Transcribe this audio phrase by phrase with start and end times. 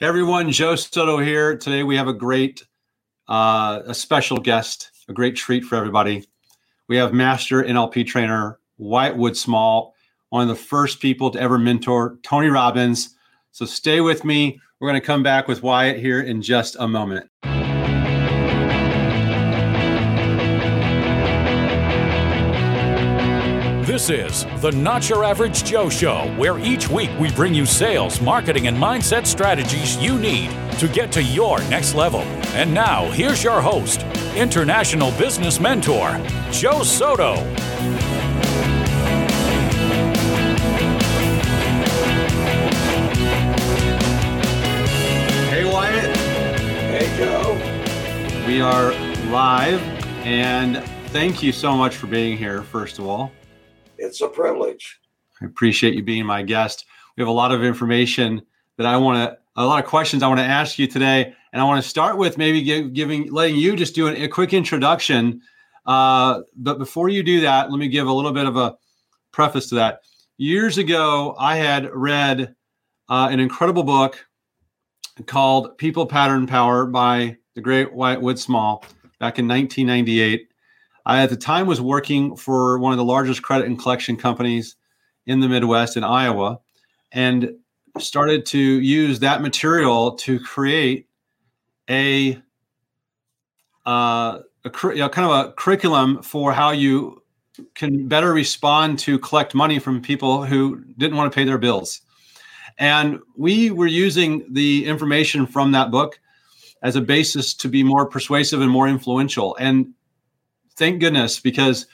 [0.00, 1.58] Hey everyone, Joe Soto here.
[1.58, 2.66] Today we have a great,
[3.28, 6.24] uh, a special guest, a great treat for everybody.
[6.88, 9.92] We have master NLP trainer Wyatt Woodsmall,
[10.30, 13.14] one of the first people to ever mentor Tony Robbins.
[13.50, 14.58] So stay with me.
[14.80, 17.28] We're going to come back with Wyatt here in just a moment.
[24.10, 28.66] Is the Not Your Average Joe Show, where each week we bring you sales, marketing,
[28.66, 32.20] and mindset strategies you need to get to your next level.
[32.54, 34.02] And now, here's your host,
[34.36, 36.20] international business mentor,
[36.50, 37.36] Joe Soto.
[45.48, 46.16] Hey, Wyatt.
[46.16, 48.46] Hey, Joe.
[48.46, 48.92] We are
[49.30, 49.80] live,
[50.24, 53.32] and thank you so much for being here, first of all.
[54.00, 54.98] It's a privilege.
[55.40, 56.86] I appreciate you being my guest.
[57.16, 58.42] We have a lot of information
[58.78, 61.60] that I want to, a lot of questions I want to ask you today, and
[61.60, 65.42] I want to start with maybe give, giving, letting you just do a quick introduction.
[65.84, 68.76] Uh, but before you do that, let me give a little bit of a
[69.32, 70.00] preface to that.
[70.38, 72.54] Years ago, I had read
[73.10, 74.24] uh, an incredible book
[75.26, 78.82] called People Pattern Power by the great Wyatt Woodsmall
[79.18, 80.49] back in 1998.
[81.06, 84.76] I, at the time, was working for one of the largest credit and collection companies
[85.26, 86.60] in the Midwest in Iowa
[87.12, 87.52] and
[87.98, 91.08] started to use that material to create
[91.88, 92.40] a,
[93.86, 97.22] uh, a you know, kind of a curriculum for how you
[97.74, 102.00] can better respond to collect money from people who didn't want to pay their bills.
[102.78, 106.18] And we were using the information from that book
[106.82, 109.56] as a basis to be more persuasive and more influential.
[109.56, 109.92] And
[110.80, 111.86] thank goodness because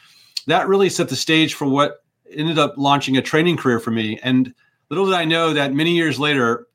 [0.46, 4.18] that really set the stage for what ended up launching a training career for me.
[4.22, 4.54] And
[4.88, 6.68] little did I know that many years later,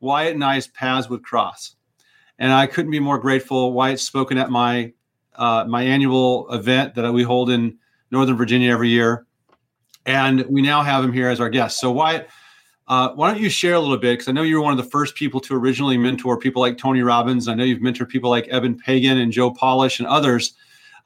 [0.00, 1.76] Wyatt and I's paths would cross.
[2.40, 3.72] And I couldn't be more grateful.
[3.72, 4.92] Wyatt's spoken at my
[5.36, 7.78] uh, my annual event that we hold in
[8.10, 9.26] Northern Virginia every year,
[10.06, 11.78] and we now have him here as our guest.
[11.80, 12.28] So Wyatt,
[12.88, 14.14] uh, why don't you share a little bit?
[14.14, 16.78] Because I know you were one of the first people to originally mentor people like
[16.78, 17.46] Tony Robbins.
[17.46, 20.54] I know you've mentored people like Eben Pagan and Joe Polish and others.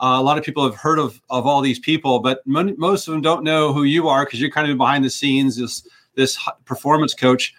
[0.00, 3.08] Uh, a lot of people have heard of of all these people, but mon- most
[3.08, 5.86] of them don't know who you are because you're kind of behind the scenes, this
[6.14, 7.54] this performance coach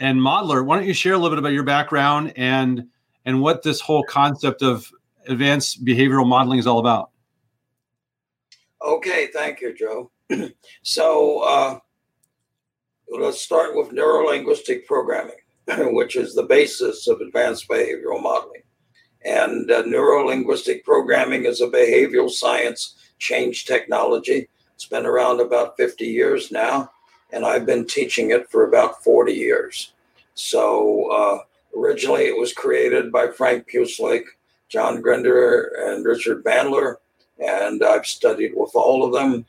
[0.00, 0.64] and modeler.
[0.64, 2.86] Why don't you share a little bit about your background and
[3.24, 4.90] and what this whole concept of
[5.28, 7.10] advanced behavioral modeling is all about?
[8.84, 10.10] Okay, thank you, Joe.
[10.82, 11.78] so uh,
[13.08, 15.36] let's start with neurolinguistic programming,
[15.94, 18.62] which is the basis of advanced behavioral modeling.
[19.26, 24.48] And uh, neuro linguistic programming is a behavioral science change technology.
[24.74, 26.92] It's been around about 50 years now,
[27.32, 29.92] and I've been teaching it for about 40 years.
[30.34, 31.38] So uh,
[31.76, 34.24] originally it was created by Frank Pucelik,
[34.68, 36.96] John Grinder, and Richard Bandler,
[37.44, 39.44] and I've studied with all of them.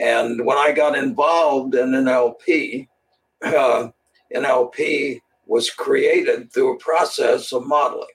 [0.00, 2.88] And when I got involved in NLP,
[3.42, 3.90] uh,
[4.34, 8.08] NLP was created through a process of modeling.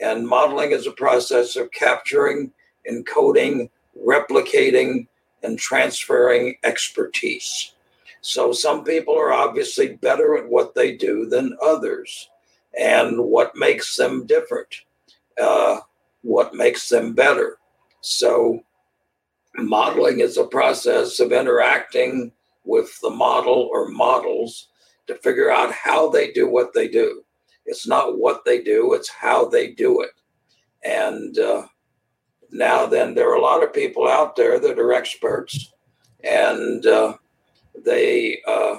[0.00, 2.52] And modeling is a process of capturing,
[2.90, 3.70] encoding,
[4.06, 5.06] replicating,
[5.42, 7.74] and transferring expertise.
[8.22, 12.28] So some people are obviously better at what they do than others.
[12.78, 14.82] And what makes them different?
[15.40, 15.80] Uh,
[16.22, 17.58] what makes them better?
[18.00, 18.62] So
[19.56, 22.32] modeling is a process of interacting
[22.64, 24.68] with the model or models
[25.06, 27.24] to figure out how they do what they do.
[27.70, 30.10] It's not what they do, it's how they do it.
[30.84, 31.68] And uh,
[32.50, 35.72] now, then, there are a lot of people out there that are experts
[36.24, 37.16] and uh,
[37.84, 38.78] they, uh,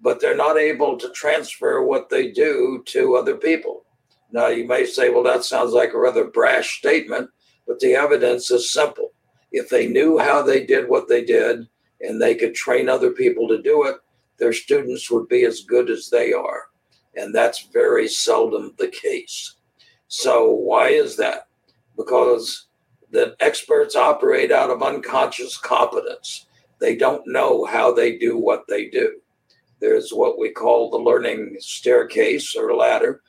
[0.00, 3.84] but they're not able to transfer what they do to other people.
[4.32, 7.28] Now, you may say, well, that sounds like a rather brash statement,
[7.66, 9.12] but the evidence is simple.
[9.52, 11.68] If they knew how they did what they did
[12.00, 13.96] and they could train other people to do it,
[14.38, 16.68] their students would be as good as they are
[17.16, 19.54] and that's very seldom the case.
[20.08, 21.48] So, why is that?
[21.96, 22.66] Because
[23.10, 26.46] the experts operate out of unconscious competence.
[26.78, 29.20] They don't know how they do what they do.
[29.80, 33.22] There's what we call the learning staircase or ladder.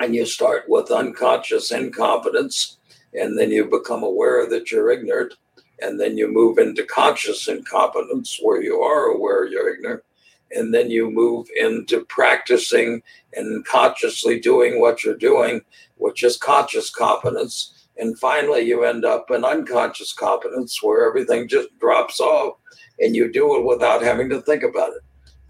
[0.00, 2.78] And you start with unconscious incompetence,
[3.12, 5.34] and then you become aware that you're ignorant.
[5.80, 10.02] And then you move into conscious incompetence, where you are aware you're ignorant
[10.52, 13.02] and then you move into practicing
[13.34, 15.60] and consciously doing what you're doing,
[15.96, 17.86] which is conscious competence.
[17.96, 22.56] And finally, you end up in unconscious competence where everything just drops off
[23.00, 25.02] and you do it without having to think about it.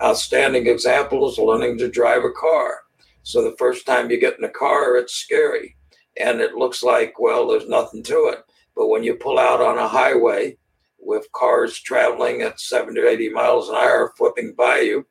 [0.02, 2.82] Outstanding example is learning to drive a car.
[3.22, 5.76] So the first time you get in a car, it's scary.
[6.20, 8.38] And it looks like, well, there's nothing to it.
[8.74, 10.56] But when you pull out on a highway
[10.98, 15.06] with cars traveling at 70 or 80 miles an hour flipping by you,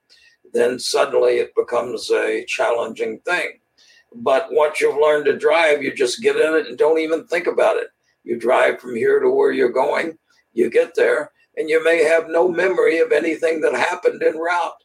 [0.53, 3.59] then suddenly it becomes a challenging thing.
[4.13, 7.47] But once you've learned to drive, you just get in it and don't even think
[7.47, 7.87] about it.
[8.23, 10.17] You drive from here to where you're going,
[10.53, 14.83] you get there, and you may have no memory of anything that happened en route.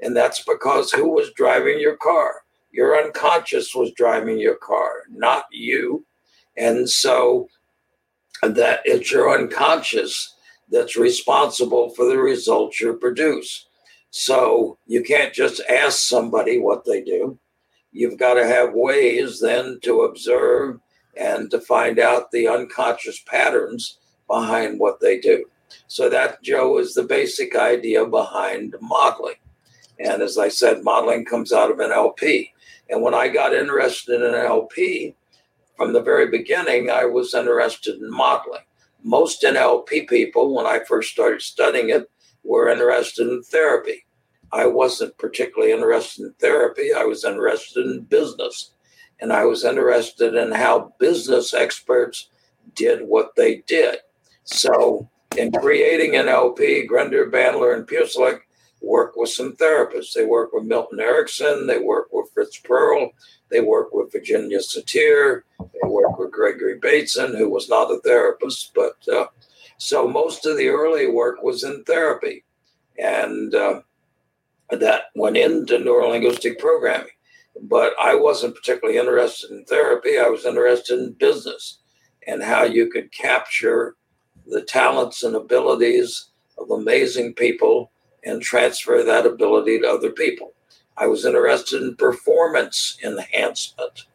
[0.00, 2.42] And that's because who was driving your car?
[2.72, 6.04] Your unconscious was driving your car, not you.
[6.56, 7.48] And so
[8.42, 10.33] that it's your unconscious
[10.70, 13.66] that's responsible for the results you produce.
[14.10, 17.38] So you can't just ask somebody what they do.
[17.92, 20.80] You've got to have ways then to observe
[21.16, 25.44] and to find out the unconscious patterns behind what they do.
[25.86, 29.36] So that, Joe, is the basic idea behind modeling.
[29.98, 32.50] And as I said, modeling comes out of NLP.
[32.90, 35.14] And when I got interested in NLP,
[35.76, 38.62] from the very beginning, I was interested in modeling.
[39.04, 42.10] Most NLP people, when I first started studying it,
[42.42, 44.06] were interested in therapy.
[44.50, 46.90] I wasn't particularly interested in therapy.
[46.96, 48.70] I was interested in business.
[49.20, 52.28] And I was interested in how business experts
[52.74, 53.98] did what they did.
[54.44, 58.40] So, in creating NLP, Grinder, Bandler, and Pucelik
[58.84, 60.12] work with some therapists.
[60.12, 63.10] They work with Milton Erickson, they work with Fritz Perls,
[63.50, 66.03] they work with Virginia Satir, they work
[66.52, 69.26] Gregory Bateson, who was not a therapist, but uh,
[69.78, 72.44] so most of the early work was in therapy,
[72.98, 73.80] and uh,
[74.70, 77.08] that went into neurolinguistic programming.
[77.62, 80.18] But I wasn't particularly interested in therapy.
[80.18, 81.78] I was interested in business
[82.26, 83.96] and how you could capture
[84.46, 87.90] the talents and abilities of amazing people
[88.24, 90.52] and transfer that ability to other people.
[90.96, 94.06] I was interested in performance enhancement,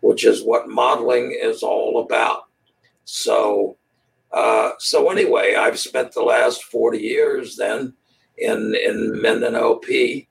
[0.00, 2.44] which is what modeling is all about.
[3.04, 3.76] So,
[4.32, 7.94] uh, so anyway, I've spent the last 40 years then
[8.38, 10.26] in, in NLP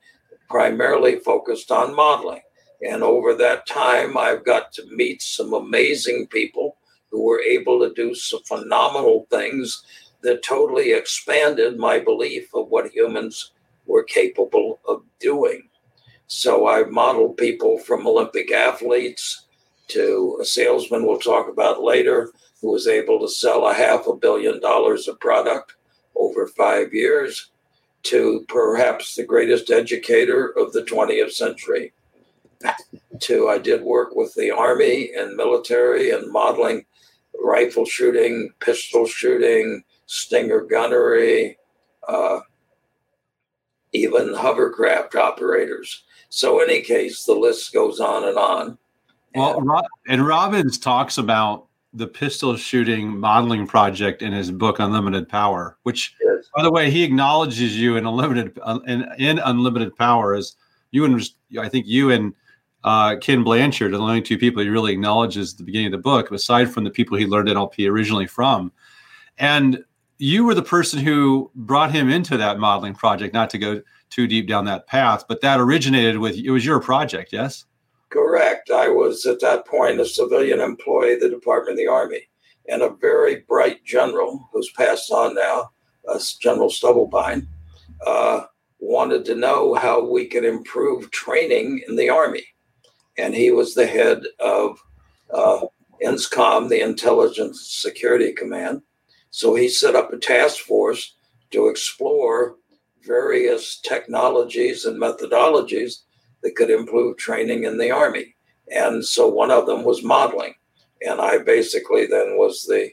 [0.48, 2.42] primarily focused on modeling.
[2.82, 6.76] And over that time, I've got to meet some amazing people
[7.10, 9.84] who were able to do some phenomenal things
[10.22, 13.52] that totally expanded my belief of what humans
[13.86, 15.68] were capable of doing.
[16.26, 19.46] So I modeled people from Olympic athletes
[19.90, 24.14] to a salesman we'll talk about later who was able to sell a half a
[24.14, 25.74] billion dollars of product
[26.16, 27.50] over five years
[28.02, 31.92] to perhaps the greatest educator of the 20th century.
[33.20, 36.84] To I did work with the army and military and modeling
[37.42, 41.56] rifle shooting, pistol shooting, Stinger gunnery,
[42.08, 42.40] uh,
[43.92, 46.02] even hovercraft operators.
[46.30, 48.78] So, in any case, the list goes on and on.
[49.34, 55.76] Well, and Robbins talks about the pistol shooting modeling project in his book Unlimited Power,
[55.82, 56.48] which, yes.
[56.54, 60.56] by the way, he acknowledges you in unlimited in, in unlimited power as
[60.92, 61.22] you and
[61.58, 62.34] I think you and
[62.84, 65.92] uh, Ken Blanchard are the only two people he really acknowledges at the beginning of
[65.92, 68.72] the book, aside from the people he learned NLP originally from.
[69.38, 69.84] And
[70.18, 74.26] you were the person who brought him into that modeling project, not to go too
[74.26, 77.64] deep down that path, but that originated with it was your project, yes?
[78.10, 78.70] Correct.
[78.70, 82.28] I was at that point a civilian employee of the Department of the Army
[82.68, 85.70] and a very bright general who's passed on now,
[86.08, 87.46] uh, General Stubblebine,
[88.06, 88.44] uh,
[88.78, 92.44] wanted to know how we could improve training in the Army.
[93.18, 94.78] And he was the head of
[95.32, 95.66] uh,
[96.02, 98.82] INSCOM, the Intelligence Security Command
[99.30, 101.14] so he set up a task force
[101.52, 102.56] to explore
[103.04, 106.02] various technologies and methodologies
[106.42, 108.34] that could improve training in the Army.
[108.70, 110.54] And so one of them was modeling.
[111.06, 112.90] And I basically then was the,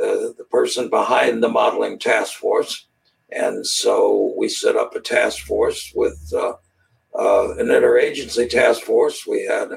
[0.00, 2.86] uh, the person behind the modeling task force.
[3.30, 6.54] And so we set up a task force with uh,
[7.18, 9.26] uh, an interagency task force.
[9.26, 9.68] We had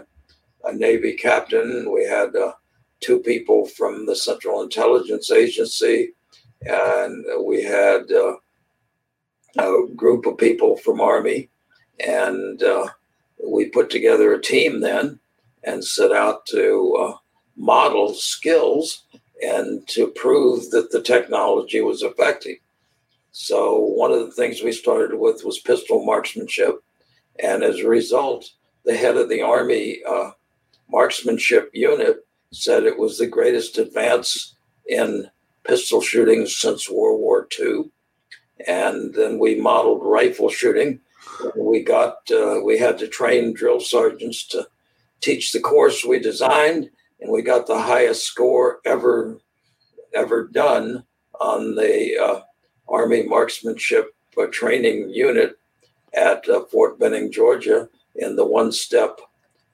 [0.64, 2.54] a Navy captain, we had uh,
[3.00, 6.14] two people from the Central Intelligence Agency,
[6.62, 8.36] and we had uh,
[9.60, 11.50] a group of people from Army,
[12.06, 12.88] and uh,
[13.46, 15.20] we put together a team then
[15.63, 17.17] and set out to uh,
[17.56, 19.03] model skills
[19.44, 22.58] and to prove that the technology was effective.
[23.32, 26.84] So one of the things we started with was pistol marksmanship,
[27.44, 28.50] and as a result,
[28.84, 30.32] the head of the Army uh,
[30.89, 34.56] marksmanship unit said it was the greatest advance
[34.88, 35.29] in
[35.65, 37.91] pistol shooting since World War II.
[38.65, 41.01] And then we modeled rifle shooting
[41.56, 44.67] we got uh, we had to train drill sergeants to
[45.22, 46.89] teach the course we designed,
[47.20, 49.39] and we got the highest score ever
[50.13, 51.03] ever done
[51.39, 52.41] on the uh,
[52.88, 55.58] Army Marksmanship uh, Training Unit
[56.13, 59.20] at uh, Fort Benning, Georgia, in the one-step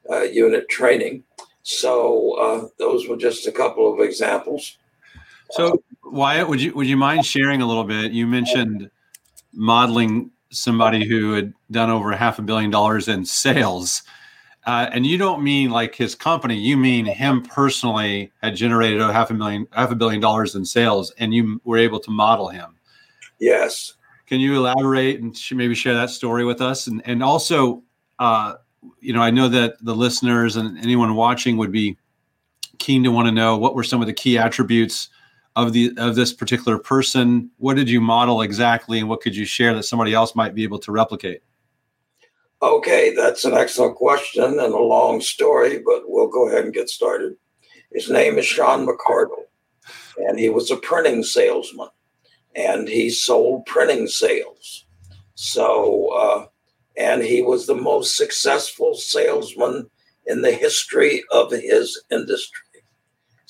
[0.10, 1.24] uh, unit training.
[1.62, 4.77] So uh, those were just a couple of examples.
[5.51, 8.12] So Wyatt, would you would you mind sharing a little bit?
[8.12, 8.89] You mentioned
[9.53, 14.04] modeling somebody who had done over half a billion dollars in sales.
[14.66, 19.12] Uh, and you don't mean like his company, you mean him personally had generated a
[19.12, 22.48] half a million, half a billion dollars in sales, and you were able to model
[22.48, 22.76] him.
[23.40, 23.96] Yes.
[24.26, 26.88] Can you elaborate and maybe share that story with us?
[26.88, 27.84] And and also,
[28.20, 28.54] uh,
[29.02, 31.98] you know, I know that the listeners and anyone watching would be
[32.80, 35.10] keen to want to know what were some of the key attributes
[35.56, 39.46] of the of this particular person what did you model exactly and what could you
[39.46, 41.42] share that somebody else might be able to replicate?
[42.62, 46.90] Okay that's an excellent question and a long story but we'll go ahead and get
[46.90, 47.36] started.
[47.92, 49.46] His name is sean mccardle
[50.18, 51.90] and he was a printing salesman
[52.56, 54.86] and he sold printing sales.
[55.36, 56.46] So uh,
[56.98, 59.90] and he was the most successful salesman
[60.26, 62.73] in the history of his industry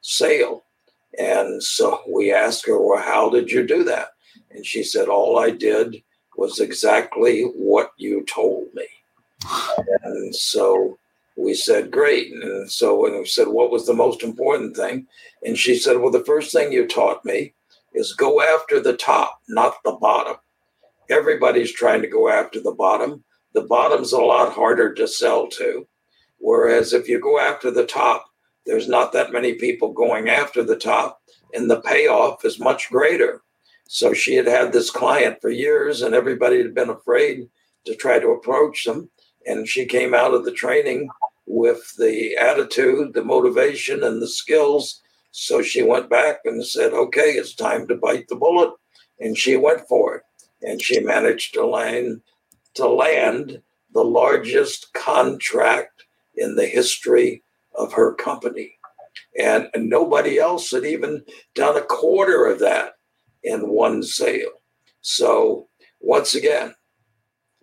[0.02, 0.64] sale.
[1.18, 4.10] And so we asked her, Well, how did you do that?
[4.52, 6.02] And she said, All I did
[6.38, 8.86] was exactly what you told me.
[10.04, 10.98] And so
[11.38, 12.32] we said, Great.
[12.32, 15.08] And so when we said, What was the most important thing?
[15.44, 17.54] And she said, Well, the first thing you taught me
[17.94, 20.38] is go after the top, not the bottom.
[21.10, 23.24] Everybody's trying to go after the bottom.
[23.54, 25.88] The bottom's a lot harder to sell to.
[26.39, 28.25] Whereas if you go after the top,
[28.65, 31.22] there's not that many people going after the top,
[31.54, 33.44] and the payoff is much greater.
[33.88, 37.48] So she had had this client for years, and everybody had been afraid
[37.86, 39.10] to try to approach them.
[39.46, 41.10] And she came out of the training
[41.46, 45.02] with the attitude, the motivation, and the skills.
[45.32, 48.72] So she went back and said, okay, it's time to bite the bullet.
[49.20, 50.24] And she went for it.
[50.62, 52.22] And she managed to land,
[52.75, 53.62] to land
[53.94, 56.04] the largest contract
[56.36, 57.44] in the history
[57.75, 58.78] of her company.
[59.40, 61.24] And, and nobody else had even
[61.54, 62.94] done a quarter of that
[63.44, 64.62] in one sale.
[65.02, 65.68] So,
[66.00, 66.74] once again,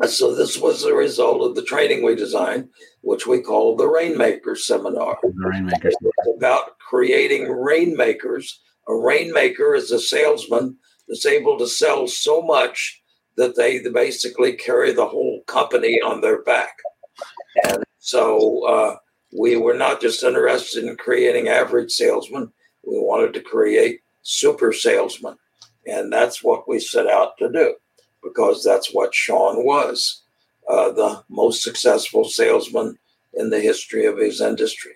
[0.07, 2.69] so this was the result of the training we designed,
[3.03, 5.19] which we call the Rainmaker Seminar.
[5.23, 5.89] The Rainmaker.
[5.89, 8.61] It's about creating rainmakers.
[8.89, 10.77] A rainmaker is a salesman
[11.09, 13.01] that's able to sell so much
[13.37, 16.77] that they basically carry the whole company on their back.
[17.65, 18.97] And so uh,
[19.39, 22.53] we were not just interested in creating average salesmen,
[22.85, 25.37] we wanted to create super salesmen.
[25.87, 27.75] And that's what we set out to do
[28.23, 30.23] because that's what Sean was
[30.69, 32.99] uh, the most successful salesman
[33.35, 34.93] in the history of his industry.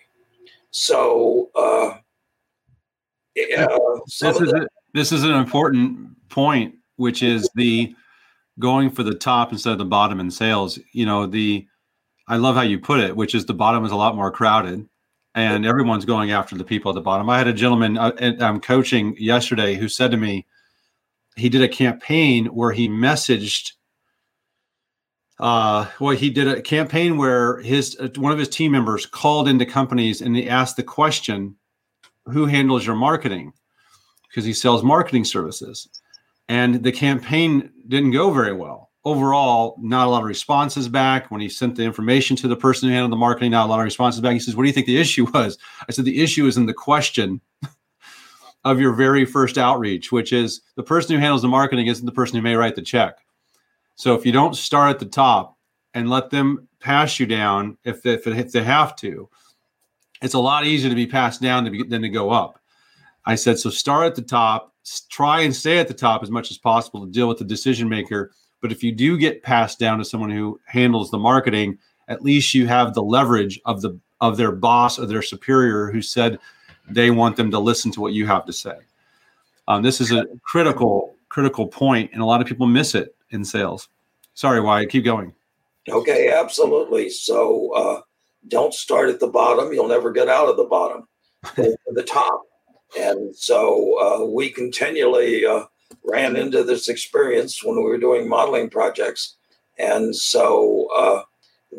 [0.70, 1.98] So, uh,
[3.34, 3.66] yeah,
[4.20, 4.52] this is
[4.94, 7.94] this is an important point, which is the
[8.58, 10.78] going for the top instead of the bottom in sales.
[10.92, 11.66] You know, the
[12.28, 14.88] I love how you put it, which is the bottom is a lot more crowded
[15.36, 17.28] and everyone's going after the people at the bottom.
[17.28, 20.46] I had a gentleman uh, I'm coaching yesterday who said to me,
[21.36, 23.72] he did a campaign where he messaged
[25.38, 29.48] uh, well, he did a campaign where his uh, one of his team members called
[29.48, 31.56] into companies and he asked the question,
[32.24, 33.52] "Who handles your marketing?"
[34.28, 35.88] Because he sells marketing services,
[36.48, 38.90] and the campaign didn't go very well.
[39.04, 41.30] Overall, not a lot of responses back.
[41.30, 43.78] When he sent the information to the person who handled the marketing, not a lot
[43.78, 44.32] of responses back.
[44.32, 46.64] He says, "What do you think the issue was?" I said, "The issue is in
[46.64, 47.42] the question."
[48.66, 52.12] of your very first outreach, which is the person who handles the marketing isn't the
[52.12, 53.16] person who may write the check
[53.96, 55.56] so if you don't start at the top
[55.94, 59.28] and let them pass you down, if they, if, they have to,
[60.22, 62.60] it's a lot easier to be passed down than, be, than to go up.
[63.24, 64.74] I said, so start at the top,
[65.08, 67.88] try and stay at the top as much as possible to deal with the decision
[67.88, 68.32] maker.
[68.60, 72.54] But if you do get passed down to someone who handles the marketing, at least
[72.54, 76.38] you have the leverage of the of their boss or their superior who said
[76.88, 78.76] they want them to listen to what you have to say.
[79.68, 83.44] Um, this is a critical critical point, and a lot of people miss it in
[83.44, 83.88] sales.
[84.34, 85.34] Sorry, Wyatt, keep going.
[85.88, 87.10] Okay, absolutely.
[87.10, 88.00] So uh,
[88.48, 89.72] don't start at the bottom.
[89.72, 91.08] You'll never get out of the bottom.
[91.54, 92.42] To the top.
[92.98, 95.64] And so uh, we continually uh,
[96.02, 99.36] ran into this experience when we were doing modeling projects.
[99.78, 101.22] And so uh,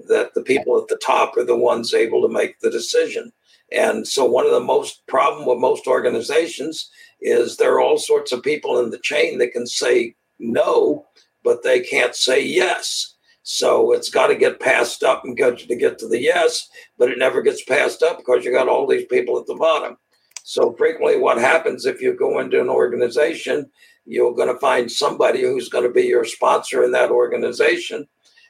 [0.08, 3.32] that the people at the top are the ones able to make the decision.
[3.72, 6.90] And so one of the most problem with most organizations
[7.22, 11.06] is there are all sorts of people in the chain that can say no
[11.48, 13.16] but they can't say yes.
[13.44, 17.10] So it's got to get passed up and get to get to the yes, but
[17.10, 19.96] it never gets passed up because you got all these people at the bottom.
[20.44, 23.72] So frequently, what happens if you go into an organization,
[24.06, 28.06] you're going to find somebody who's going to be your sponsor in that organization.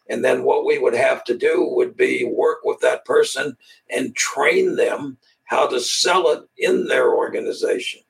[0.10, 3.58] And then what we would have to do would be work with that person
[3.90, 8.02] and train them how to sell it in their organization.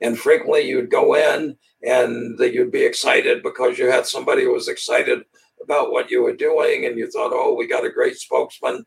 [0.00, 4.68] And frequently, you'd go in and you'd be excited because you had somebody who was
[4.68, 5.20] excited
[5.62, 8.84] about what you were doing and you thought, oh, we got a great spokesman.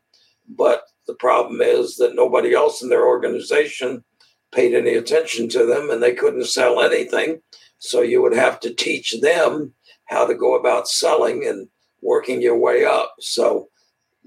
[0.48, 4.04] But the problem is that nobody else in their organization
[4.52, 7.40] paid any attention to them and they couldn't sell anything.
[7.78, 9.74] So you would have to teach them
[10.04, 11.68] how to go about selling and
[12.02, 13.14] working your way up.
[13.20, 13.68] So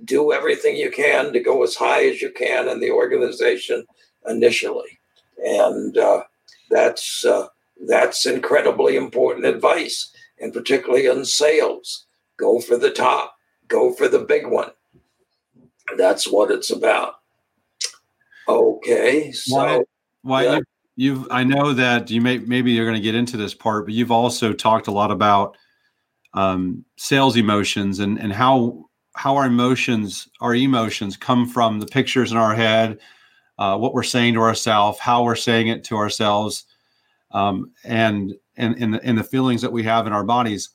[0.05, 3.85] do everything you can to go as high as you can in the organization
[4.27, 4.99] initially.
[5.43, 6.23] And uh,
[6.69, 7.47] that's uh,
[7.87, 12.05] that's incredibly important advice, and particularly in sales.
[12.37, 13.35] Go for the top,
[13.67, 14.71] go for the big one.
[15.97, 17.15] That's what it's about.
[18.47, 19.81] Okay, so why,
[20.23, 20.59] why yeah.
[20.95, 23.85] you, have I know that you may maybe you're going to get into this part,
[23.85, 25.55] but you've also talked a lot about
[26.33, 32.31] um, sales emotions and and how how our emotions our emotions come from the pictures
[32.31, 32.99] in our head,
[33.57, 36.65] uh, what we're saying to ourselves, how we're saying it to ourselves
[37.31, 40.69] um, and and and the, and the feelings that we have in our bodies.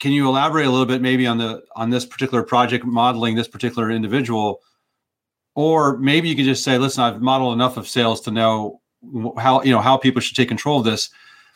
[0.00, 3.48] Can you elaborate a little bit, maybe on the on this particular project modeling this
[3.48, 4.60] particular individual,
[5.54, 8.80] or maybe you could just say, "Listen, I've modeled enough of sales to know
[9.38, 11.10] how you know how people should take control of this."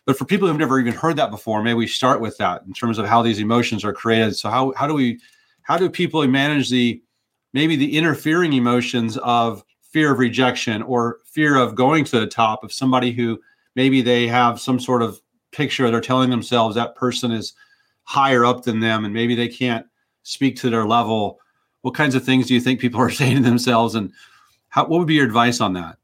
[0.09, 2.73] But for people who've never even heard that before, maybe we start with that in
[2.73, 4.37] terms of how these emotions are created.
[4.37, 5.21] So how how do we
[5.65, 7.03] how do people manage the
[7.53, 12.65] maybe the interfering emotions of fear of rejection or fear of going to the top
[12.65, 13.39] of somebody who
[13.75, 15.21] maybe they have some sort of
[15.53, 17.53] picture they're telling themselves that person is
[18.05, 19.87] higher up than them and maybe they can't
[20.23, 21.39] speak to their level
[21.83, 24.11] what kinds of things do you think people are saying to themselves and
[24.71, 25.99] how, what would be your advice on that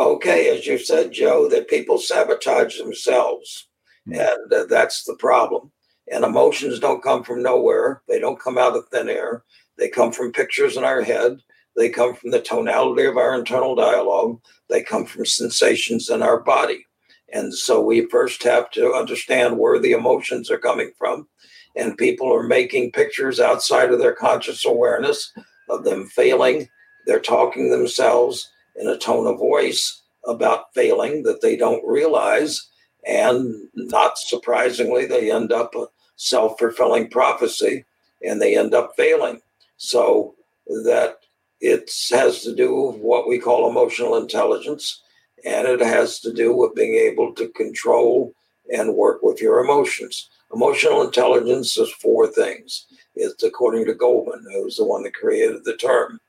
[0.00, 3.68] okay as you said joe that people sabotage themselves.
[4.08, 4.20] Mm-hmm.
[4.20, 5.70] and uh, that's the problem.
[6.10, 8.02] And emotions don't come from nowhere.
[8.08, 9.44] They don't come out of thin air.
[9.78, 11.38] They come from pictures in our head.
[11.76, 14.40] They come from the tonality of our internal dialogue.
[14.68, 16.86] They come from sensations in our body.
[17.32, 21.28] And so we first have to understand where the emotions are coming from.
[21.76, 25.32] And people are making pictures outside of their conscious awareness
[25.68, 26.68] of them failing.
[27.06, 32.68] They're talking themselves in a tone of voice about failing that they don't realize.
[33.06, 37.84] And not surprisingly, they end up a self fulfilling prophecy
[38.22, 39.40] and they end up failing.
[39.78, 40.34] So
[40.66, 41.18] that
[41.60, 45.02] it has to do with what we call emotional intelligence
[45.44, 48.34] and it has to do with being able to control
[48.72, 50.28] and work with your emotions.
[50.52, 52.86] Emotional intelligence is four things.
[53.14, 56.20] It's according to Goleman, who's the one that created the term.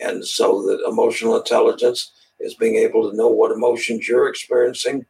[0.00, 5.06] And so that emotional intelligence is being able to know what emotions you're experiencing.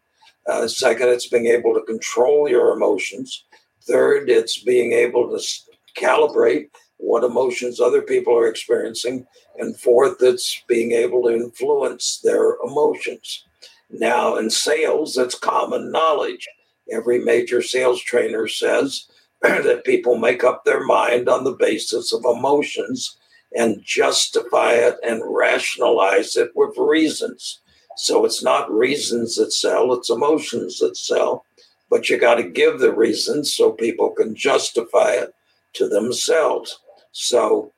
[0.48, 3.44] Uh, second, it's being able to control your emotions.
[3.82, 5.42] Third, it's being able to
[5.96, 9.26] calibrate what emotions other people are experiencing.
[9.58, 13.44] And fourth, it's being able to influence their emotions.
[13.90, 16.48] Now, in sales, it's common knowledge.
[16.92, 19.06] Every major sales trainer says
[19.42, 23.18] that people make up their mind on the basis of emotions
[23.56, 27.60] and justify it and rationalize it with reasons.
[27.96, 31.44] So it's not reasons that sell, it's emotions that sell.
[31.90, 35.34] But you got to give the reasons so people can justify it
[35.74, 36.78] to themselves.
[37.12, 37.72] So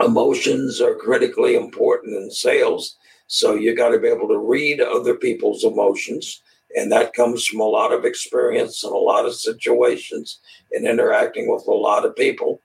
[0.00, 2.96] emotions are critically important in sales.
[3.26, 6.42] So you got to be able to read other people's emotions.
[6.74, 10.40] And that comes from a lot of experience and a lot of situations
[10.72, 12.60] and interacting with a lot of people.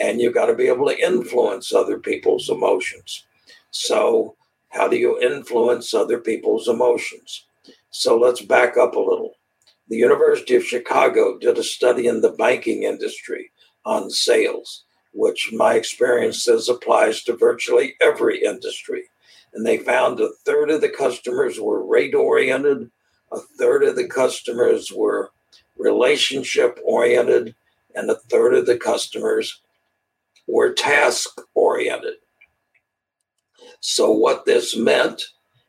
[0.00, 3.24] And you've got to be able to influence other people's emotions.
[3.70, 4.36] So,
[4.70, 7.44] how do you influence other people's emotions?
[7.90, 9.34] So, let's back up a little.
[9.88, 13.50] The University of Chicago did a study in the banking industry
[13.84, 19.04] on sales which my experience says applies to virtually every industry.
[19.54, 22.90] And they found a third of the customers were rate oriented,
[23.32, 25.30] a third of the customers were
[25.78, 27.54] relationship oriented,
[27.94, 29.62] and a third of the customers
[30.46, 32.14] were task oriented.
[33.80, 35.22] So, what this meant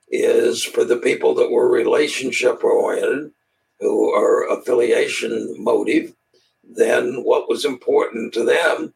[0.10, 3.32] is for the people that were relationship oriented,
[3.80, 6.14] who are affiliation motive,
[6.64, 8.94] then what was important to them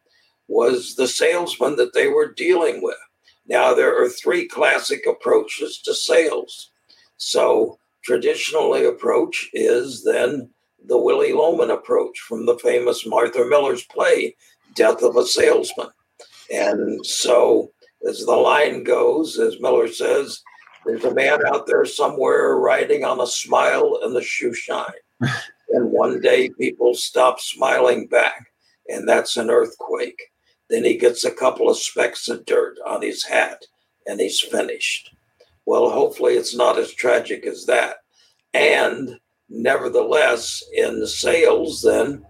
[0.48, 2.98] was the salesman that they were dealing with.
[3.46, 6.72] Now, there are three classic approaches to sales.
[7.18, 10.50] So, traditionally, approach is then
[10.86, 14.36] the Willy Loman approach from the famous Arthur Miller's play,
[14.80, 15.90] Death of a Salesman.
[16.50, 17.74] And so,
[18.08, 20.42] as the line goes, as Miller says,
[20.86, 24.86] there's a man out there somewhere riding on a smile and a shoe shine.
[25.22, 28.48] and one day people stop smiling back,
[28.88, 30.22] and that's an earthquake.
[30.70, 33.62] Then he gets a couple of specks of dirt on his hat
[34.08, 35.14] and he's finished.
[35.66, 37.98] Well, hopefully it's not as tragic as that.
[38.54, 42.24] And nevertheless, in sales, then,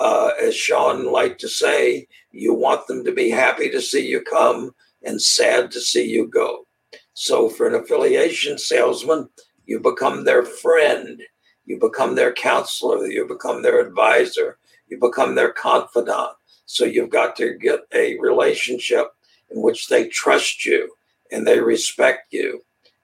[0.00, 4.22] uh, as Sean liked to say, you want them to be happy to see you
[4.22, 6.66] come and sad to see you go.
[7.12, 9.28] So for an affiliation salesman,
[9.66, 11.20] you become their friend,
[11.66, 14.58] you become their counselor, you become their advisor,
[14.88, 16.30] you become their confidant.
[16.64, 19.08] So you've got to get a relationship
[19.50, 20.90] in which they trust you
[21.30, 22.62] and they respect you.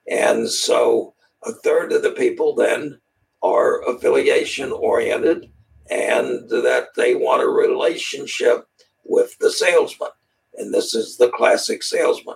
[0.09, 2.99] And so a third of the people then
[3.43, 5.51] are affiliation oriented
[5.89, 8.67] and that they want a relationship
[9.05, 10.09] with the salesman.
[10.55, 12.35] And this is the classic salesman.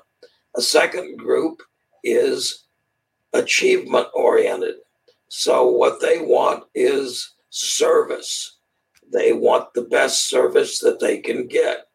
[0.56, 1.62] A second group
[2.04, 2.66] is
[3.34, 4.76] achievement oriented.
[5.28, 8.58] So what they want is service.
[9.12, 11.88] They want the best service that they can get.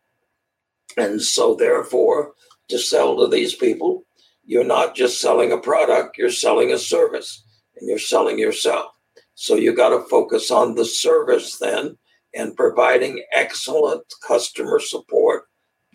[0.96, 2.32] And so, therefore,
[2.68, 4.04] to sell to these people,
[4.44, 7.44] you're not just selling a product, you're selling a service
[7.76, 8.95] and you're selling yourself.
[9.36, 11.98] So, you got to focus on the service then
[12.34, 15.44] and providing excellent customer support,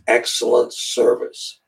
[0.08, 1.60] excellent service.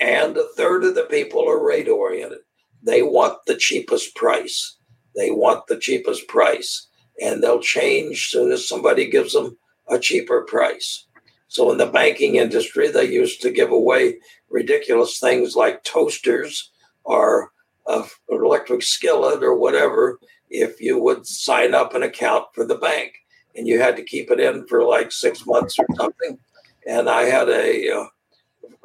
[0.00, 2.38] And a third of the people are rate oriented.
[2.82, 4.78] They want the cheapest price.
[5.14, 6.86] They want the cheapest price
[7.20, 11.06] and they'll change soon as somebody gives them a cheaper price.
[11.48, 16.70] So in the banking industry, they used to give away ridiculous things like toasters
[17.04, 17.50] or
[17.88, 20.18] an electric skillet or whatever
[20.50, 23.14] if you would sign up an account for the bank
[23.56, 26.38] and you had to keep it in for like six months or something.
[26.86, 28.06] And I had a, uh,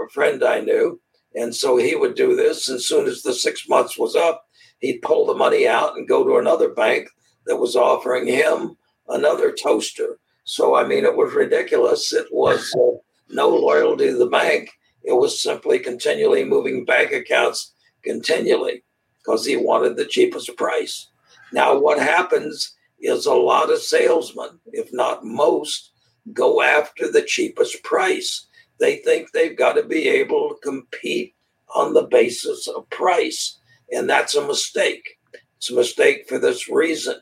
[0.04, 1.00] a friend I knew,
[1.34, 2.70] and so he would do this.
[2.70, 4.46] As soon as the six months was up,
[4.80, 7.10] he'd pull the money out and go to another bank
[7.46, 10.20] that was offering him another toaster.
[10.44, 12.14] So, I mean, it was ridiculous.
[12.14, 12.98] It was uh,
[13.30, 14.72] no loyalty to the bank.
[15.04, 17.74] It was simply continually moving bank accounts
[18.04, 18.84] continually
[19.18, 21.10] because he wanted the cheapest price.
[21.56, 25.94] Now, what happens is a lot of salesmen, if not most,
[26.34, 28.46] go after the cheapest price.
[28.82, 31.34] They think they've got to be able to compete
[31.74, 33.58] on the basis of price.
[33.90, 35.18] And that's a mistake.
[35.56, 37.16] It's a mistake for this reason.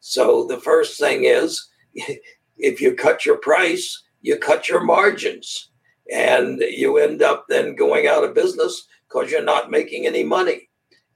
[0.00, 1.66] So the first thing is
[2.58, 5.70] if you cut your price, you cut your margins
[6.12, 10.68] and you end up then going out of business because you're not making any money.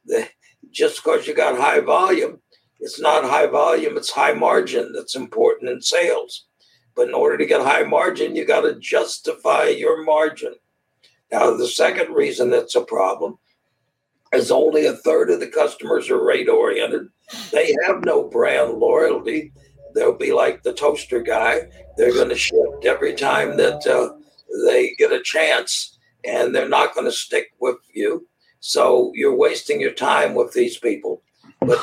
[0.06, 0.26] The,
[0.70, 2.41] just because you got high volume,
[2.82, 6.46] it's not high volume, it's high margin that's important in sales.
[6.96, 10.54] But in order to get high margin, you got to justify your margin.
[11.30, 13.38] Now, the second reason that's a problem
[14.34, 17.08] is only a third of the customers are rate oriented.
[17.52, 19.52] They have no brand loyalty.
[19.94, 21.68] They'll be like the toaster guy.
[21.96, 24.14] They're going to shift every time that uh,
[24.66, 28.26] they get a chance and they're not going to stick with you.
[28.60, 31.22] So you're wasting your time with these people.
[31.60, 31.78] But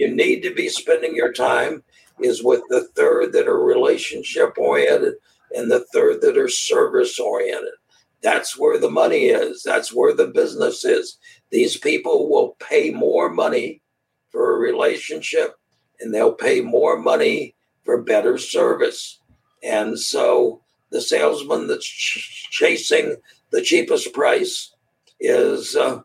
[0.00, 1.82] you need to be spending your time
[2.20, 5.14] is with the third that are relationship oriented
[5.54, 7.74] and the third that are service oriented.
[8.22, 9.62] That's where the money is.
[9.62, 11.18] That's where the business is.
[11.50, 13.82] These people will pay more money
[14.30, 15.56] for a relationship
[16.00, 19.20] and they'll pay more money for better service.
[19.62, 23.16] And so the salesman that's ch- chasing
[23.50, 24.74] the cheapest price
[25.20, 26.00] is, uh,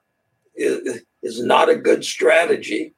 [0.56, 2.94] is is not a good strategy,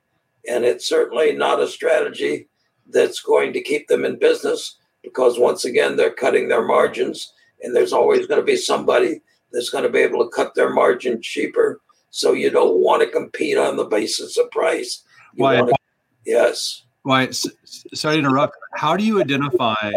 [0.48, 2.48] and it's certainly not a strategy
[2.90, 7.76] that's going to keep them in business because once again they're cutting their margins, and
[7.76, 11.22] there's always going to be somebody that's going to be able to cut their margin
[11.22, 11.82] cheaper.
[12.10, 15.04] So you don't want to compete on the basis of price.
[15.36, 15.58] You Why?
[15.58, 15.74] To,
[16.26, 16.84] yes.
[17.04, 17.30] Why?
[17.32, 18.56] Sorry to interrupt.
[18.74, 19.92] How do you identify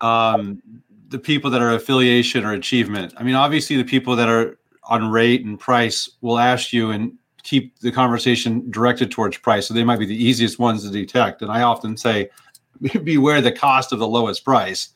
[0.00, 0.62] um,
[1.08, 3.14] the people that are affiliation or achievement?
[3.16, 7.12] I mean, obviously, the people that are on rate and price will ask you and
[7.48, 9.66] keep the conversation directed towards price.
[9.66, 11.40] So they might be the easiest ones to detect.
[11.40, 12.28] And I often say,
[13.04, 14.90] beware the cost of the lowest price.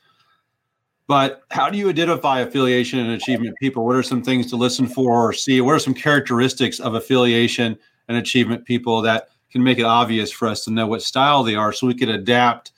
[1.06, 3.86] But how do you identify affiliation and achievement people?
[3.86, 5.62] What are some things to listen for or see?
[5.62, 10.46] What are some characteristics of affiliation and achievement people that can make it obvious for
[10.46, 12.72] us to know what style they are so we could adapt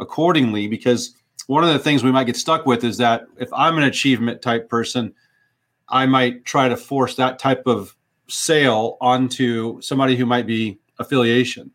[0.00, 0.68] accordingly?
[0.68, 1.14] Because
[1.48, 4.40] one of the things we might get stuck with is that if I'm an achievement
[4.40, 5.12] type person,
[5.90, 7.94] I might try to force that type of
[8.28, 11.70] sale onto somebody who might be affiliation.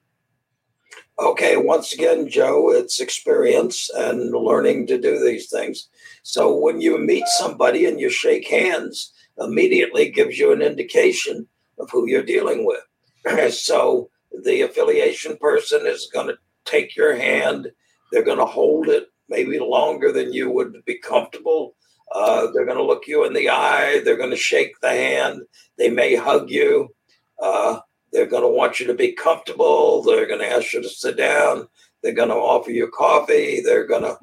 [1.20, 5.90] Okay, once again, Joe, it's experience and learning to do these things.
[6.24, 11.48] So when you meet somebody and you shake hands, immediately gives you an indication
[11.80, 12.84] of who you're dealing with.
[13.54, 14.10] so
[14.44, 17.72] the affiliation person is going to take your hand,
[18.12, 21.76] they're going to hold it maybe longer than you would be comfortable.
[22.12, 24.02] Uh, they're going to look you in the eye.
[24.04, 25.42] They're going to shake the hand.
[25.78, 26.94] They may hug you.
[27.42, 27.80] Uh,
[28.12, 30.04] they're going to want you to be comfortable.
[30.04, 31.68] They're going to ask you to sit down.
[32.02, 33.62] They're going to offer you coffee.
[33.62, 34.18] They're going to,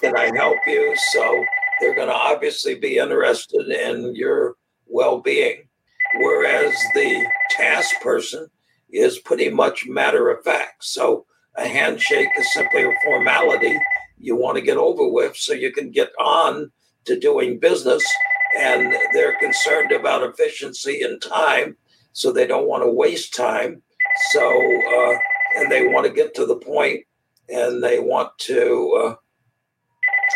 [0.00, 0.94] can I help you?
[1.12, 1.44] So
[1.80, 4.54] they're going to obviously be interested in your
[4.86, 5.68] well being.
[6.16, 8.48] Whereas the task person
[8.92, 10.84] is pretty much matter of fact.
[10.84, 13.76] So a handshake is simply a formality
[14.18, 16.70] you want to get over with so you can get on
[17.06, 18.04] to doing business
[18.58, 21.76] and they're concerned about efficiency and time
[22.12, 23.82] so they don't want to waste time.
[24.30, 25.18] So uh,
[25.56, 27.04] and they want to get to the point
[27.48, 29.16] and they want to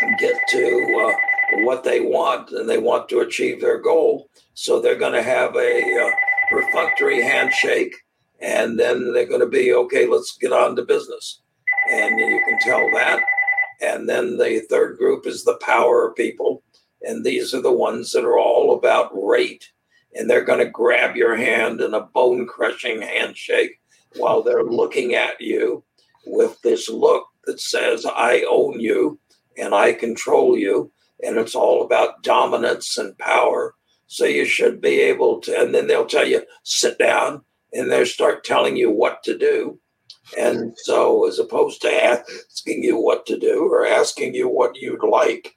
[0.01, 4.29] uh, get to uh, what they want and they want to achieve their goal.
[4.53, 6.11] So they're going to have a uh,
[6.51, 7.95] perfunctory handshake
[8.41, 11.41] and then they're going to be okay let's get on to business.
[11.91, 13.23] And you can tell that
[13.81, 16.63] and then the third group is the power people.
[17.01, 19.71] And these are the ones that are all about rate.
[20.15, 23.79] And they're going to grab your hand in a bone crushing handshake
[24.15, 25.83] while they're looking at you
[26.25, 29.19] with this look that says, I own you
[29.57, 30.91] and I control you.
[31.23, 33.75] And it's all about dominance and power.
[34.07, 38.05] So you should be able to, and then they'll tell you, sit down, and they'll
[38.05, 39.79] start telling you what to do.
[40.37, 45.03] And so, as opposed to asking you what to do or asking you what you'd
[45.03, 45.55] like,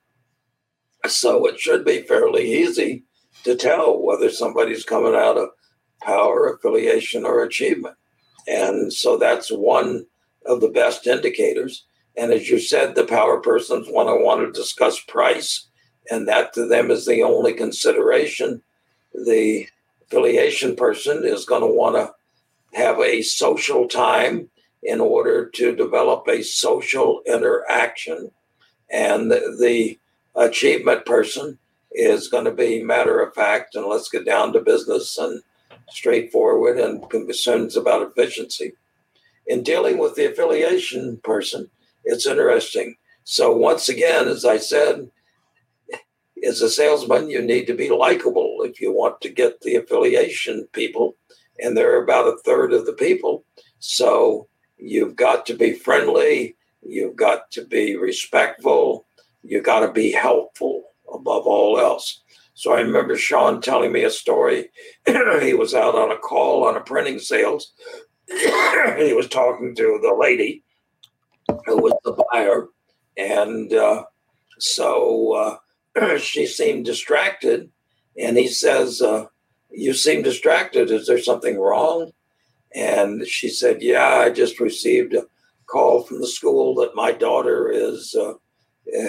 [1.07, 3.05] so it should be fairly easy
[3.45, 5.49] to tell whether somebody's coming out of
[6.01, 7.97] power, affiliation, or achievement.
[8.47, 10.07] And so that's one
[10.47, 11.85] of the best indicators.
[12.17, 15.69] And as you said, the power persons want to want to discuss price,
[16.11, 18.63] and that to them is the only consideration.
[19.15, 19.67] The
[20.03, 22.13] affiliation person is going to want to
[22.75, 24.49] have a social time
[24.83, 28.31] in order to develop a social interaction.
[28.91, 29.99] And the, the
[30.35, 31.59] achievement person
[31.93, 35.43] is going to be matter of fact and let's get down to business and
[35.91, 38.73] straightforward and concerns about efficiency.
[39.47, 41.71] In dealing with the affiliation person,
[42.05, 42.97] it's interesting.
[43.25, 45.11] So, once again, as I said,
[46.45, 50.69] as a salesman, you need to be likable if you want to get the affiliation
[50.73, 51.17] people,
[51.59, 53.45] and they're about a third of the people.
[53.79, 54.49] So,
[54.85, 56.57] You've got to be friendly.
[56.83, 59.07] You've got to be respectful.
[59.45, 62.21] You've got to be helpful above all else.
[62.55, 64.71] So I remember Sean telling me a story.
[65.07, 67.73] he was out on a call on a printing sales.
[68.29, 70.65] he was talking to the lady
[71.65, 72.67] who was the buyer.
[73.17, 74.05] And uh,
[74.59, 75.61] so
[75.97, 77.71] uh, she seemed distracted.
[78.19, 79.27] And he says, uh,
[79.75, 80.91] You seem distracted.
[80.91, 82.13] Is there something wrong?
[82.75, 85.27] And she said, Yeah, I just received a
[85.67, 88.35] call from the school that my daughter is uh,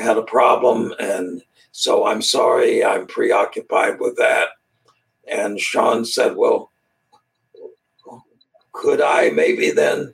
[0.02, 4.50] had a problem and So I'm sorry, I'm preoccupied with that.
[5.28, 6.72] And Sean said, Well,
[8.72, 10.14] could I maybe then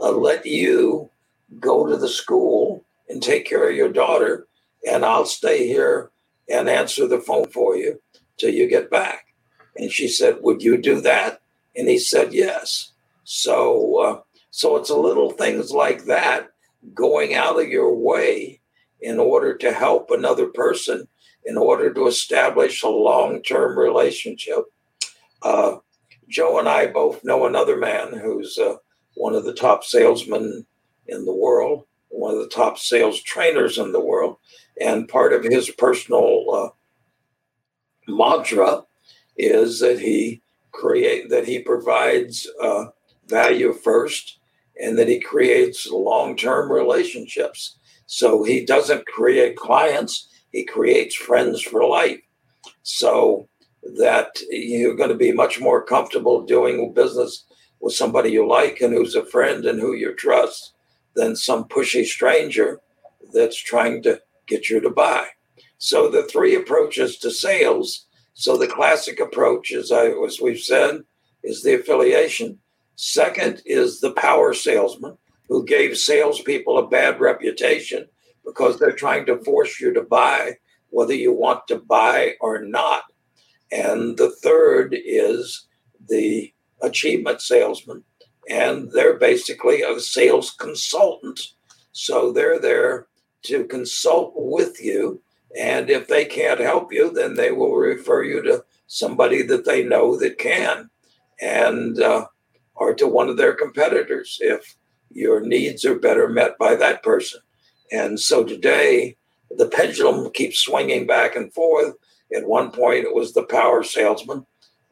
[0.00, 1.10] uh, let you
[1.60, 4.46] go to the school and take care of your daughter,
[4.90, 6.10] and I'll stay here
[6.48, 8.00] and answer the phone for you
[8.38, 9.34] till you get back?
[9.76, 11.40] And she said, Would you do that?
[11.76, 12.92] And he said, Yes.
[13.24, 14.20] So, uh,
[14.50, 16.50] so it's a little things like that
[16.92, 18.60] going out of your way
[19.00, 21.08] in order to help another person,
[21.44, 24.64] in order to establish a long term relationship.
[25.42, 25.76] Uh,
[26.28, 28.76] Joe and I both know another man who's uh,
[29.14, 30.66] one of the top salesmen
[31.06, 34.36] in the world, one of the top sales trainers in the world.
[34.80, 36.68] And part of his personal uh,
[38.08, 38.82] mantra
[39.36, 42.86] is that he create that he provides uh,
[43.26, 44.38] value first
[44.80, 47.76] and that he creates long-term relationships.
[48.06, 52.20] So he doesn't create clients he creates friends for life.
[52.84, 53.48] So
[53.98, 57.44] that you're going to be much more comfortable doing business
[57.80, 60.74] with somebody you like and who's a friend and who you trust
[61.16, 62.80] than some pushy stranger
[63.32, 65.26] that's trying to get you to buy
[65.84, 71.04] so the three approaches to sales so the classic approach, as I as we've said,
[71.44, 72.58] is the affiliation.
[72.96, 75.16] Second is the power salesman
[75.48, 78.06] who gave salespeople a bad reputation
[78.44, 80.58] because they're trying to force you to buy
[80.90, 83.04] whether you want to buy or not.
[83.70, 85.68] And the third is
[86.08, 88.02] the achievement salesman.
[88.48, 91.40] And they're basically a sales consultant.
[91.92, 93.06] So they're there
[93.44, 95.22] to consult with you
[95.58, 99.84] and if they can't help you, then they will refer you to somebody that they
[99.84, 100.90] know that can,
[101.40, 102.26] and uh,
[102.74, 104.76] or to one of their competitors if
[105.10, 107.40] your needs are better met by that person.
[107.92, 109.16] And so today,
[109.50, 111.94] the pendulum keeps swinging back and forth.
[112.34, 114.44] At one point, it was the power salesman,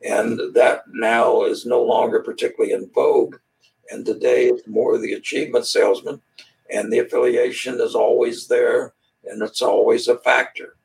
[0.05, 3.37] and that now is no longer particularly in vogue.
[3.91, 6.21] And today, it's more the achievement salesman,
[6.71, 10.77] and the affiliation is always there and it's always a factor.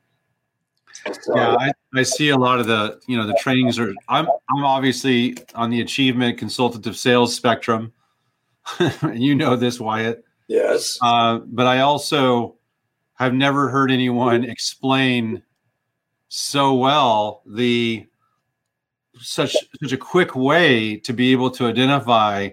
[1.21, 3.93] So, yeah, I, I see a lot of the you know the trainings are.
[4.09, 7.93] I'm I'm obviously on the achievement consultative sales spectrum.
[8.79, 10.23] And you know this, Wyatt.
[10.47, 10.97] Yes.
[11.01, 12.57] Uh, but I also
[13.15, 15.43] have never heard anyone explain
[16.29, 18.05] so well the
[19.19, 22.49] such such a quick way to be able to identify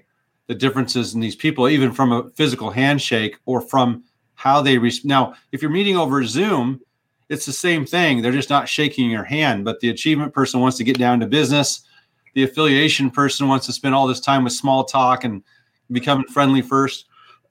[0.46, 5.00] the differences in these people, even from a physical handshake or from how they re-
[5.04, 6.80] now if you're meeting over zoom
[7.28, 8.20] it's the same thing.
[8.20, 11.26] They're just not shaking your hand but the achievement person wants to get down to
[11.26, 11.82] business.
[12.34, 15.42] The affiliation person wants to spend all this time with small talk and
[15.90, 17.06] becoming friendly first.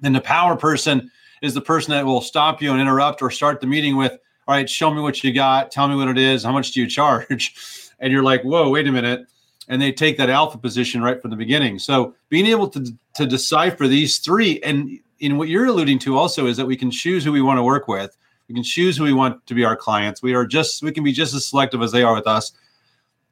[0.00, 3.60] Then the power person is the person that will stop you and interrupt or start
[3.60, 4.12] the meeting with
[4.46, 5.70] all right show me what you got.
[5.70, 6.44] Tell me what it is.
[6.44, 7.54] How much do you charge?
[8.00, 9.26] And you're like whoa wait a minute.
[9.68, 11.78] And they take that alpha position right from the beginning.
[11.78, 16.46] So being able to to decipher these three and in what you're alluding to also
[16.46, 18.16] is that we can choose who we want to work with.
[18.48, 20.22] We can choose who we want to be our clients.
[20.22, 22.52] We are just we can be just as selective as they are with us.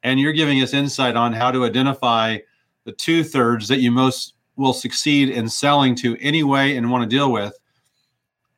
[0.03, 2.39] And you're giving us insight on how to identify
[2.83, 7.15] the two thirds that you most will succeed in selling to anyway and want to
[7.15, 7.57] deal with.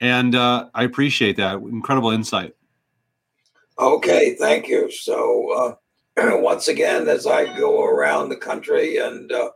[0.02, 2.56] And uh, I appreciate that incredible insight.
[3.78, 4.90] Okay, thank you.
[4.92, 5.78] So
[6.18, 9.52] uh, once again, as I go around the country and uh,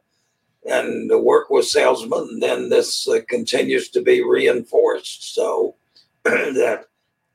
[0.70, 5.76] and work with salesmen, then this uh, continues to be reinforced so
[6.24, 6.86] that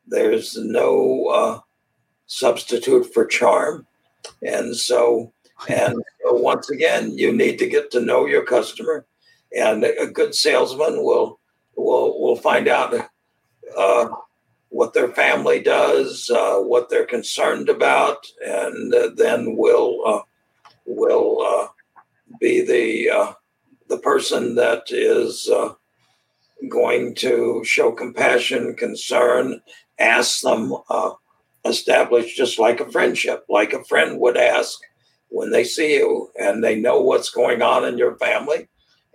[0.07, 1.61] there's no uh,
[2.27, 3.87] substitute for charm.
[4.43, 5.33] And so,
[5.69, 9.07] and once again, you need to get to know your customer,
[9.57, 11.39] and a good salesman will
[11.77, 12.95] will will find out
[13.77, 14.09] uh,
[14.71, 20.21] what their family does, uh, what they're concerned about, and uh, then will uh,
[20.87, 21.71] will
[22.41, 23.33] be the uh,
[23.89, 25.75] the person that is uh,
[26.69, 29.61] going to show compassion, concern,
[29.99, 31.11] ask them, uh,
[31.65, 34.79] establish just like a friendship, like a friend would ask
[35.29, 38.69] when they see you, and they know what's going on in your family,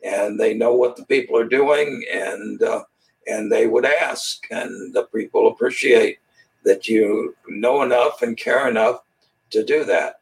[0.03, 2.83] and they know what the people are doing, and uh,
[3.27, 6.17] and they would ask, and the people appreciate
[6.65, 9.01] that you know enough and care enough
[9.49, 10.18] to do that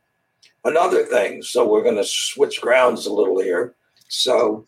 [0.67, 1.41] another thing.
[1.41, 3.75] So we're going to switch grounds a little here.
[4.09, 4.65] So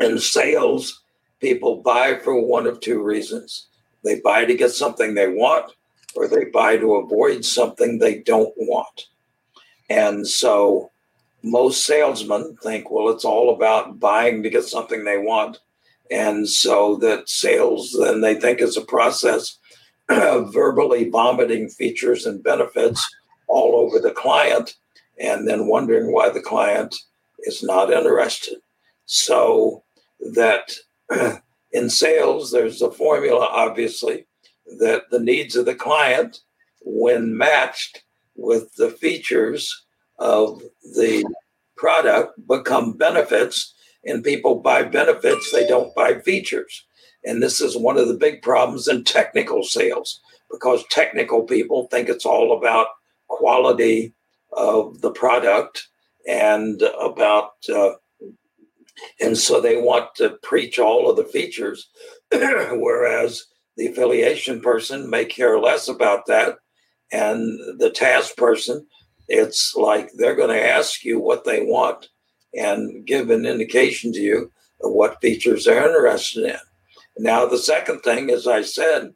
[0.00, 1.02] in sales,
[1.40, 3.68] people buy for one of two reasons
[4.04, 5.72] they buy to get something they want,
[6.14, 9.06] or they buy to avoid something they don't want.
[9.90, 10.90] And so
[11.42, 15.58] most salesmen think, well, it's all about buying to get something they want.
[16.10, 19.58] And so that sales then they think is a process
[20.08, 23.04] of verbally vomiting features and benefits
[23.46, 24.76] all over the client
[25.20, 26.94] and then wondering why the client
[27.40, 28.58] is not interested.
[29.06, 29.84] So
[30.34, 30.72] that
[31.72, 34.26] in sales, there's a formula, obviously,
[34.78, 36.40] that the needs of the client,
[36.82, 38.02] when matched
[38.36, 39.84] with the features
[40.18, 40.62] of
[40.96, 41.24] the
[41.76, 43.74] product, become benefits.
[44.04, 46.84] And people buy benefits, they don't buy features.
[47.24, 52.08] And this is one of the big problems in technical sales because technical people think
[52.08, 52.86] it's all about
[53.26, 54.14] quality
[54.52, 55.88] of the product
[56.26, 57.92] and about uh,
[59.20, 61.88] and so they want to preach all of the features,
[62.32, 63.44] whereas
[63.76, 66.56] the affiliation person may care less about that.
[67.12, 68.86] And the task person,
[69.28, 72.08] it's like they're going to ask you what they want
[72.54, 76.58] and give an indication to you of what features they're interested in.
[77.18, 79.14] Now, the second thing, as I said,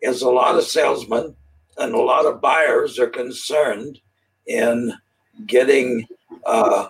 [0.00, 1.36] is a lot of salesmen
[1.78, 3.98] and a lot of buyers are concerned
[4.46, 4.92] in
[5.46, 6.06] getting
[6.44, 6.88] uh,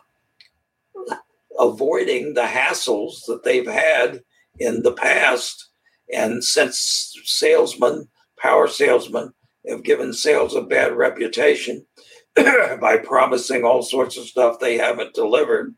[1.59, 4.23] avoiding the hassles that they've had
[4.59, 5.69] in the past.
[6.13, 9.33] And since salesmen, power salesmen,
[9.69, 11.87] have given sales a bad reputation
[12.35, 15.75] by promising all sorts of stuff they haven't delivered,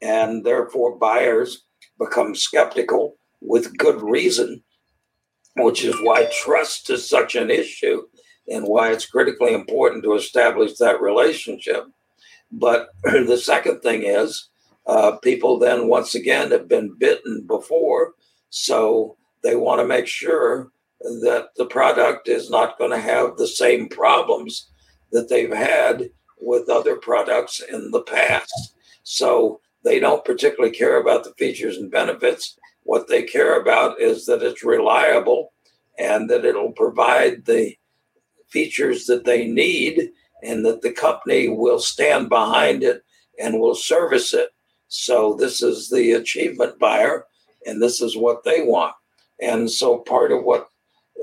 [0.00, 1.64] and therefore buyers
[1.98, 4.62] become skeptical with good reason,
[5.56, 8.02] which is why trust is such an issue
[8.48, 11.86] and why it's critically important to establish that relationship.
[12.52, 14.48] But the second thing is,
[14.86, 18.14] uh, people then once again have been bitten before,
[18.50, 20.70] so they want to make sure
[21.00, 24.68] that the product is not going to have the same problems
[25.12, 28.74] that they've had with other products in the past.
[29.02, 32.58] So they don't particularly care about the features and benefits.
[32.84, 35.52] What they care about is that it's reliable
[35.98, 37.76] and that it'll provide the
[38.54, 40.10] features that they need
[40.44, 43.02] and that the company will stand behind it
[43.40, 44.50] and will service it.
[44.86, 47.26] So this is the achievement buyer,
[47.66, 48.94] and this is what they want.
[49.40, 50.68] And so part of what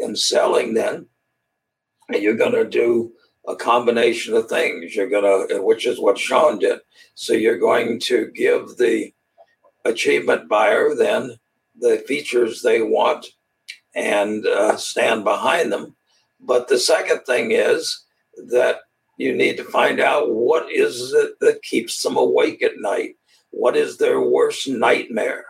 [0.01, 1.07] in selling then,
[2.09, 3.13] you're going to do
[3.47, 4.93] a combination of things.
[4.93, 6.79] You're going to, which is what Sean did.
[7.15, 9.13] So you're going to give the
[9.85, 11.37] achievement buyer then
[11.79, 13.25] the features they want
[13.95, 15.95] and uh, stand behind them.
[16.41, 18.03] But the second thing is
[18.47, 18.79] that
[19.17, 23.15] you need to find out what is it that keeps them awake at night
[23.51, 25.45] what is their worst nightmare?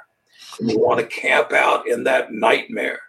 [0.59, 2.99] You want to camp out in that nightmare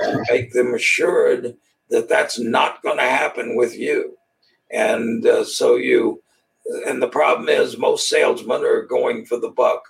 [0.00, 1.56] and make them assured
[1.90, 4.16] that that's not going to happen with you.
[4.70, 6.22] And uh, so you,
[6.86, 9.82] and the problem is most salesmen are going for the buck,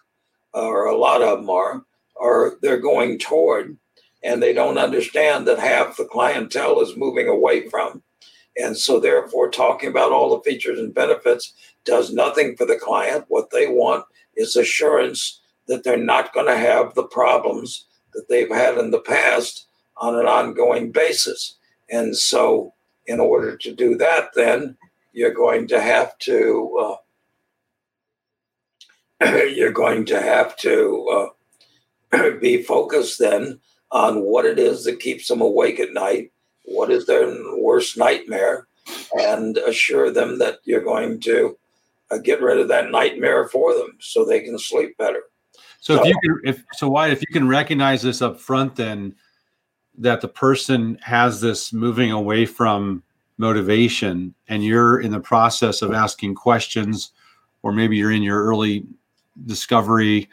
[0.53, 1.85] or a lot of them are,
[2.17, 3.77] or they're going toward,
[4.23, 8.03] and they don't understand that half the clientele is moving away from.
[8.57, 11.53] And so, therefore, talking about all the features and benefits
[11.85, 13.27] does nothing for the client.
[13.29, 14.05] What they want
[14.37, 19.01] is assurance that they're not going to have the problems that they've had in the
[19.01, 19.67] past
[19.97, 21.57] on an ongoing basis.
[21.89, 22.75] And so,
[23.07, 24.77] in order to do that, then
[25.13, 26.97] you're going to have to uh,
[29.49, 31.33] you're going to have to
[32.13, 33.61] uh, be focused then
[33.91, 36.33] on what it is that keeps them awake at night,
[36.65, 37.27] what is their
[37.57, 38.67] worst nightmare,
[39.19, 41.57] and assure them that you're going to
[42.11, 45.23] uh, get rid of that nightmare for them so they can sleep better.
[45.81, 48.77] So, so if you can, if so, why if you can recognize this up front,
[48.77, 49.15] then
[49.97, 53.03] that the person has this moving away from
[53.39, 57.13] motivation, and you're in the process of asking questions,
[57.63, 58.85] or maybe you're in your early
[59.47, 60.29] discovery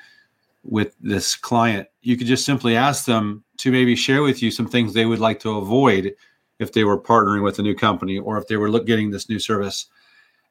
[0.64, 4.68] with this client, you could just simply ask them to maybe share with you some
[4.68, 6.16] things they would like to avoid
[6.60, 9.30] if they were partnering with a new company or if they were look, getting this
[9.30, 9.88] new service.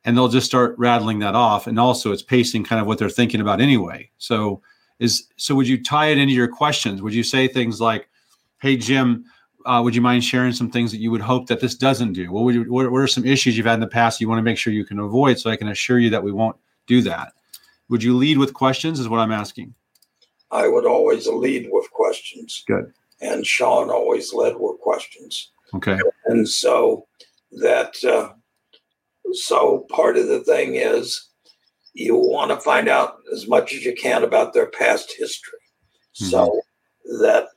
[0.05, 1.67] And they'll just start rattling that off.
[1.67, 4.11] And also it's pacing kind of what they're thinking about anyway.
[4.19, 4.61] So
[4.99, 7.03] is so would you tie it into your questions?
[7.03, 8.09] Would you say things like
[8.61, 9.25] hey jim
[9.67, 12.31] uh, would you mind sharing some things that you would hope that this doesn't do?
[12.31, 14.39] What would you, what, what are some issues you've had in the past you want
[14.39, 17.01] to make sure you can avoid so i can assure you that we won't do
[17.03, 17.33] that?
[17.89, 19.75] Would you lead with questions is what i'm asking
[20.55, 26.49] i would always lead with questions good and sean always led with questions okay and
[26.49, 27.07] so
[27.53, 28.31] that uh,
[29.33, 31.29] so part of the thing is
[31.95, 35.59] you want to find out as much as you can about their past history
[36.21, 36.31] mm-hmm.
[36.31, 36.61] so
[37.21, 37.49] that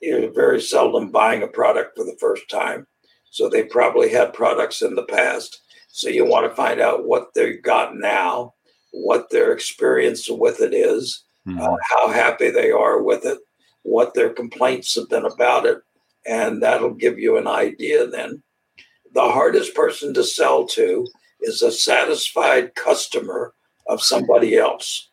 [0.00, 2.86] you're very seldom buying a product for the first time.
[3.30, 5.60] So they probably had products in the past.
[5.88, 8.54] So you want to find out what they've got now,
[8.92, 13.38] what their experience with it is, uh, how happy they are with it,
[13.82, 15.78] what their complaints have been about it,
[16.26, 18.42] and that'll give you an idea then.
[19.12, 21.06] The hardest person to sell to
[21.40, 23.52] is a satisfied customer
[23.86, 25.10] of somebody else.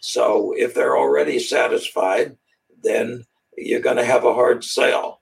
[0.00, 2.36] So if they're already satisfied,
[2.82, 3.24] then
[3.56, 5.20] you're going to have a hard sale.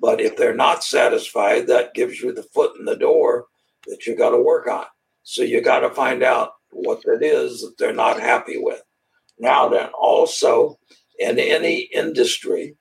[0.00, 3.46] But if they're not satisfied, that gives you the foot in the door
[3.86, 4.86] that you got to work on.
[5.22, 8.82] So you got to find out what it is that they're not happy with.
[9.38, 10.78] Now, then, also
[11.18, 12.76] in any industry,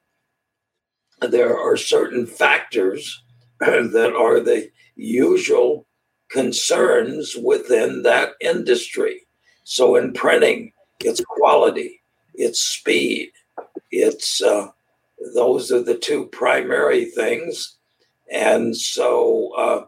[1.21, 3.23] there are certain factors
[3.59, 5.87] that are the usual
[6.29, 9.21] concerns within that industry.
[9.63, 12.01] So in printing, it's quality,
[12.33, 13.31] it's speed,
[13.91, 14.67] it's uh,
[15.35, 17.77] those are the two primary things.
[18.31, 19.85] And so uh,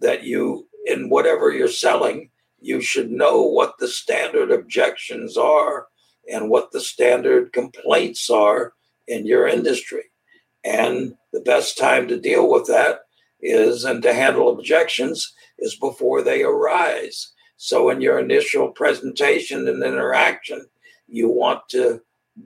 [0.00, 5.86] that you, in whatever you're selling, you should know what the standard objections are
[6.32, 8.72] and what the standard complaints are
[9.06, 10.04] in your industry.
[10.64, 13.00] And the best time to deal with that
[13.40, 17.32] is and to handle objections is before they arise.
[17.56, 20.66] So, in your initial presentation and interaction,
[21.06, 22.00] you want to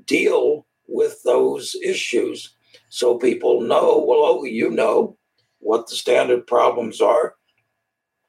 [0.05, 2.55] deal with those issues
[2.89, 5.17] so people know, well, oh, you know
[5.61, 7.35] what the standard problems are,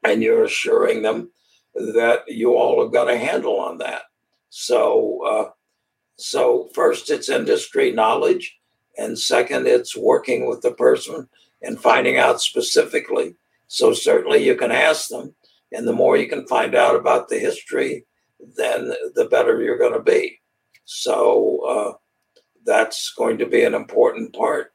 [0.03, 1.31] and you're assuring them
[1.75, 4.03] that you all have got a handle on that.
[4.49, 5.49] So, uh,
[6.17, 8.57] so first it's industry knowledge,
[8.97, 11.29] and second it's working with the person
[11.61, 13.35] and finding out specifically.
[13.67, 15.35] So certainly you can ask them,
[15.71, 18.05] and the more you can find out about the history,
[18.57, 20.39] then the better you're going to be.
[20.85, 21.93] So uh,
[22.65, 24.73] that's going to be an important part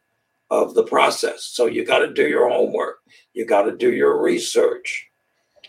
[0.51, 1.45] of the process.
[1.45, 2.99] So you got to do your homework.
[3.33, 5.09] You got to do your research,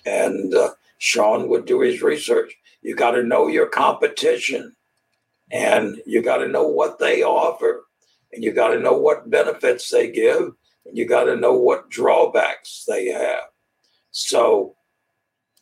[0.05, 2.55] and uh, Sean would do his research.
[2.85, 4.75] You got to know your competition
[5.51, 7.83] and you got to know what they offer
[8.31, 10.51] and you got to know what benefits they give
[10.85, 13.45] and you got to know what drawbacks they have.
[14.11, 14.75] So,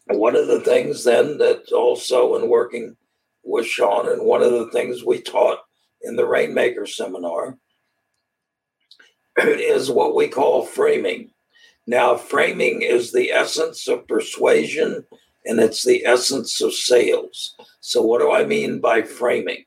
[0.07, 2.97] one of the things then that also in working
[3.41, 5.59] with Sean, and one of the things we taught
[6.01, 7.57] in the Rainmaker seminar
[9.37, 11.31] is what we call framing.
[11.87, 15.05] Now, framing is the essence of persuasion
[15.45, 17.55] and it's the essence of sales.
[17.81, 19.65] So, what do I mean by framing?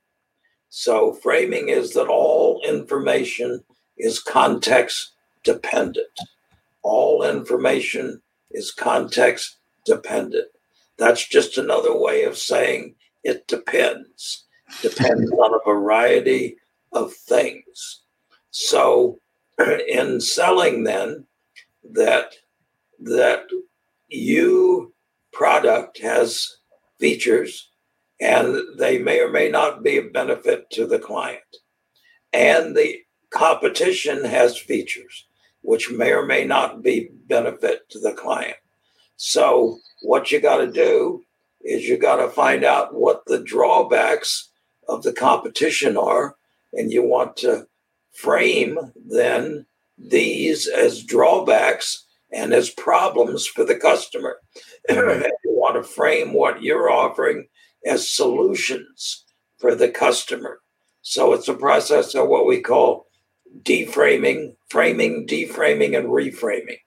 [0.68, 3.62] So, framing is that all information
[3.99, 5.12] is context
[5.45, 6.07] dependent.
[6.83, 10.49] All information is context dependent.
[10.99, 14.45] That's just another way of saying it depends.
[14.83, 16.57] Depends on a variety
[16.93, 18.03] of things.
[18.51, 19.20] So,
[19.89, 21.27] in selling, then,
[21.93, 22.35] that
[22.99, 23.47] that
[24.09, 24.93] you
[25.37, 26.57] product has
[26.99, 27.70] features
[28.18, 31.43] and they may or may not be of benefit to the client.
[32.32, 35.26] And the competition has features
[35.61, 38.57] which may or may not be benefit to the client.
[39.16, 41.22] So what you got to do
[41.61, 44.51] is you got to find out what the drawbacks
[44.89, 46.37] of the competition are
[46.72, 47.66] and you want to
[48.14, 49.66] frame then
[49.99, 54.37] these as drawbacks and as problems for the customer.
[54.89, 57.49] you want to frame what you're offering
[57.85, 59.24] as solutions
[59.59, 60.61] for the customer.
[61.03, 63.07] So it's a process of what we call
[63.62, 66.79] deframing, framing, deframing, and reframing.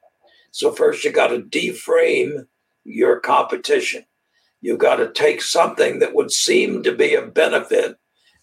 [0.52, 2.48] So first you got to deframe
[2.84, 4.06] your competition.
[4.62, 7.96] You got to take something that would seem to be a benefit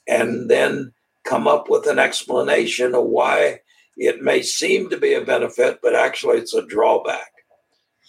[0.09, 0.93] and then
[1.25, 3.61] come up with an explanation of why
[3.97, 7.33] it may seem to be a benefit, but actually it's a drawback.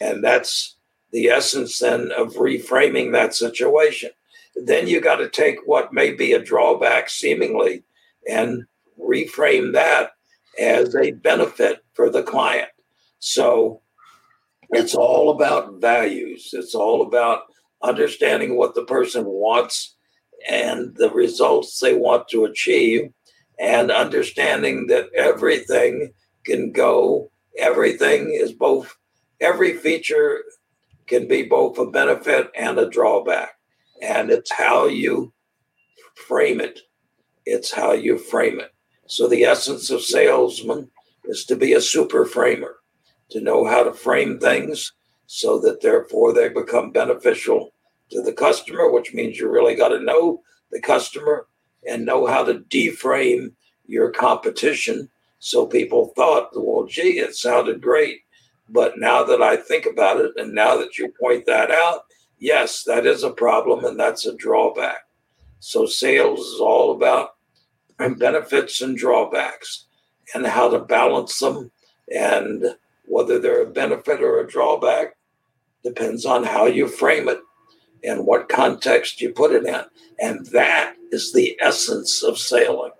[0.02, 0.76] And that's
[1.12, 4.12] the essence then of reframing that situation.
[4.56, 7.84] Then you got to take what may be a drawback seemingly
[8.30, 8.64] and
[9.00, 10.12] reframe that
[10.60, 12.70] as a benefit for the client.
[13.20, 13.82] So
[14.72, 16.50] it's all about values.
[16.54, 17.44] It's all about
[17.82, 19.96] understanding what the person wants
[20.50, 23.12] and the results they want to achieve
[23.60, 26.14] and understanding that everything
[26.46, 28.96] can go, everything is both,
[29.42, 30.44] every feature
[31.08, 33.52] can be both a benefit and a drawback.
[34.02, 35.34] And it's how you
[36.16, 36.82] frame it.
[37.46, 38.72] It's how you frame it.
[39.08, 40.92] So the essence of salesman
[41.26, 42.78] is to be a super framer,
[43.32, 44.94] to know how to frame things
[45.26, 47.74] so that therefore they become beneficial
[48.12, 50.42] to the customer, which means you really got to know
[50.72, 51.48] the customer
[51.88, 53.56] and know how to deframe
[53.86, 55.10] your competition.
[55.40, 58.22] So people thought, well, gee, it sounded great.
[58.70, 62.02] But now that I think about it, and now that you point that out,
[62.40, 65.08] yes, that is a problem and that's a drawback.
[65.60, 67.36] So sales is all about
[67.98, 69.86] benefits and drawbacks
[70.34, 71.72] and how to balance them
[72.14, 72.76] and
[73.06, 75.16] whether they're a benefit or a drawback
[75.84, 77.40] depends on how you frame it
[78.04, 79.82] and what context you put it in.
[80.20, 82.92] And that is the essence of sailing.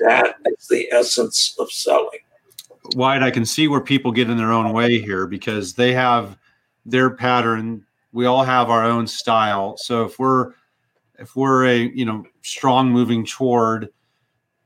[0.00, 2.20] That is the essence of selling.
[2.96, 6.36] Wyatt, I can see where people get in their own way here because they have
[6.84, 7.86] their pattern.
[8.12, 9.76] We all have our own style.
[9.76, 10.52] So if we're
[11.18, 13.88] if we're a you know strong moving toward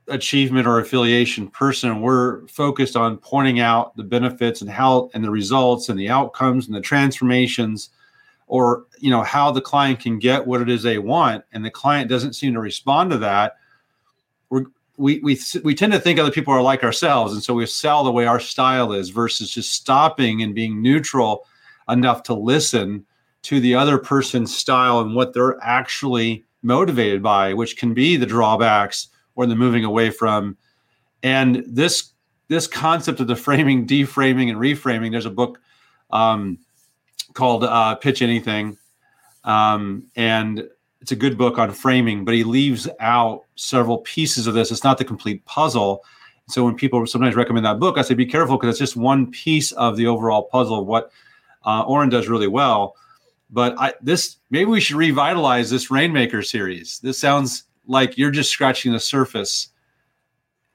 [0.09, 5.29] achievement or affiliation person we're focused on pointing out the benefits and how and the
[5.29, 7.89] results and the outcomes and the transformations
[8.47, 11.71] or you know how the client can get what it is they want and the
[11.71, 13.55] client doesn't seem to respond to that
[14.49, 14.65] we're,
[14.97, 18.03] we we we tend to think other people are like ourselves and so we sell
[18.03, 21.45] the way our style is versus just stopping and being neutral
[21.89, 23.05] enough to listen
[23.43, 28.25] to the other person's style and what they're actually motivated by which can be the
[28.25, 30.57] drawbacks or the moving away from.
[31.23, 32.11] And this
[32.49, 35.11] this concept of the framing, deframing, and reframing.
[35.11, 35.61] There's a book
[36.11, 36.59] um,
[37.37, 38.77] called uh, Pitch Anything,
[39.43, 40.67] um, and
[40.99, 42.25] it's a good book on framing.
[42.25, 44.71] But he leaves out several pieces of this.
[44.71, 46.03] It's not the complete puzzle.
[46.49, 49.29] So when people sometimes recommend that book, I say be careful because it's just one
[49.29, 51.11] piece of the overall puzzle of what
[51.65, 52.95] uh, Oren does really well.
[53.49, 56.99] But I, this maybe we should revitalize this Rainmaker series.
[56.99, 59.69] This sounds like you're just scratching the surface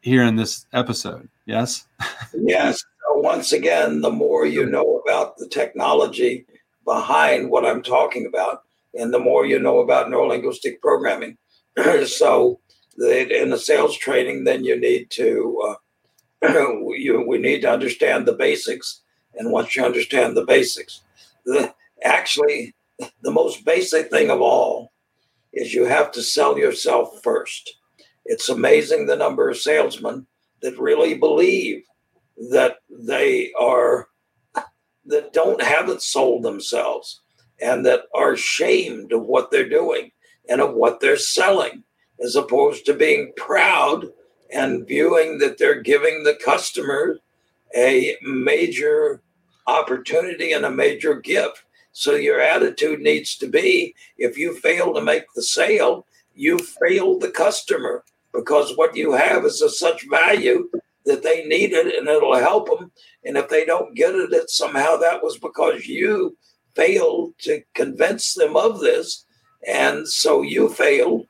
[0.00, 1.28] here in this episode.
[1.44, 1.86] Yes?
[2.34, 2.78] yes.
[2.78, 6.46] So once again, the more you know about the technology
[6.84, 8.62] behind what I'm talking about,
[8.94, 11.38] and the more you know about neurolinguistic programming.
[12.06, 12.60] so,
[12.98, 15.74] in the sales training, then you need to uh,
[16.96, 19.02] you, we need to understand the basics.
[19.34, 21.00] And once you understand the basics,
[21.46, 21.72] the,
[22.02, 22.74] actually
[23.22, 24.92] the most basic thing of all
[25.52, 27.76] is you have to sell yourself first.
[28.24, 30.26] It's amazing the number of salesmen
[30.62, 31.84] that really believe
[32.50, 34.08] that they are
[35.06, 37.20] that don't haven't sold themselves
[37.60, 40.10] and that are ashamed of what they're doing
[40.48, 41.82] and of what they're selling
[42.22, 44.06] as opposed to being proud
[44.52, 47.18] and viewing that they're giving the customer
[47.74, 49.22] a major
[49.66, 51.64] opportunity and a major gift.
[51.92, 57.20] So your attitude needs to be if you fail to make the sale, you failed
[57.20, 60.68] the customer because what you have is of such value
[61.04, 62.90] that they need it and it'll help them.
[63.24, 66.36] And if they don't get it, it somehow that was because you
[66.74, 69.24] failed to convince them of this.
[69.66, 71.26] And so you failed.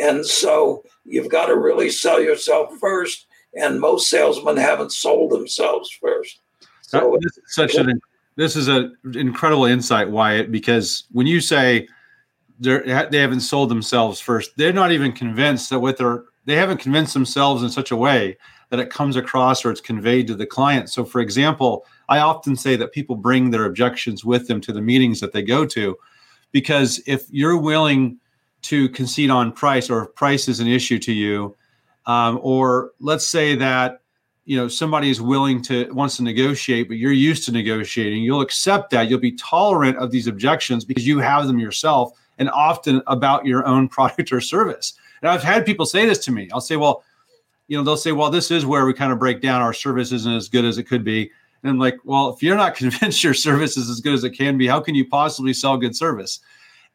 [0.00, 3.26] And so you've got to really sell yourself first.
[3.54, 6.40] And most salesmen haven't sold themselves first.
[6.82, 8.00] So such an
[8.36, 11.88] this is an incredible insight, Wyatt, because when you say
[12.60, 17.12] they haven't sold themselves first, they're not even convinced that what they're they haven't convinced
[17.12, 18.36] themselves in such a way
[18.70, 20.90] that it comes across or it's conveyed to the client.
[20.90, 24.80] So, for example, I often say that people bring their objections with them to the
[24.80, 25.96] meetings that they go to,
[26.52, 28.18] because if you're willing
[28.62, 31.56] to concede on price or if price is an issue to you,
[32.06, 34.00] um, or let's say that
[34.44, 38.40] you know somebody is willing to wants to negotiate but you're used to negotiating you'll
[38.40, 43.02] accept that you'll be tolerant of these objections because you have them yourself and often
[43.08, 46.60] about your own product or service and i've had people say this to me i'll
[46.60, 47.02] say well
[47.68, 50.12] you know they'll say well this is where we kind of break down our service
[50.12, 51.30] isn't as good as it could be
[51.62, 54.30] and i'm like well if you're not convinced your service is as good as it
[54.30, 56.40] can be how can you possibly sell good service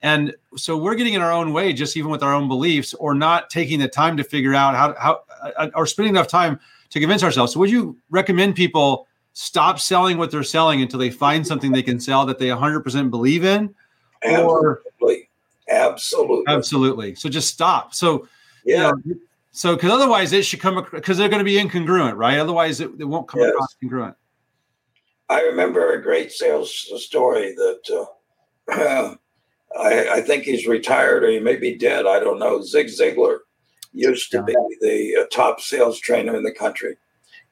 [0.04, 3.14] and so we're getting in our own way just even with our own beliefs or
[3.14, 5.22] not taking the time to figure out how how
[5.58, 6.60] uh, or spending enough time
[6.92, 7.54] to convince ourselves.
[7.54, 11.82] So, would you recommend people stop selling what they're selling until they find something they
[11.82, 13.74] can sell that they 100% believe in?
[14.24, 15.30] Absolutely.
[15.70, 16.44] Absolutely.
[16.48, 17.16] Absolutely.
[17.16, 17.96] So, just stop.
[17.96, 18.28] So,
[18.66, 18.92] yeah.
[19.04, 19.20] You know,
[19.52, 22.40] so, because otherwise it should come because they're going to be incongruent, right?
[22.40, 23.50] Otherwise, it, it won't come yes.
[23.50, 24.16] across congruent.
[25.30, 26.74] I remember a great sales
[27.04, 28.08] story that
[28.70, 29.16] uh,
[29.78, 32.06] I, I, think he's retired or he may be dead.
[32.06, 32.62] I don't know.
[32.62, 33.40] Zig Ziglar
[33.94, 36.98] used to be the uh, top sales trainer in the country.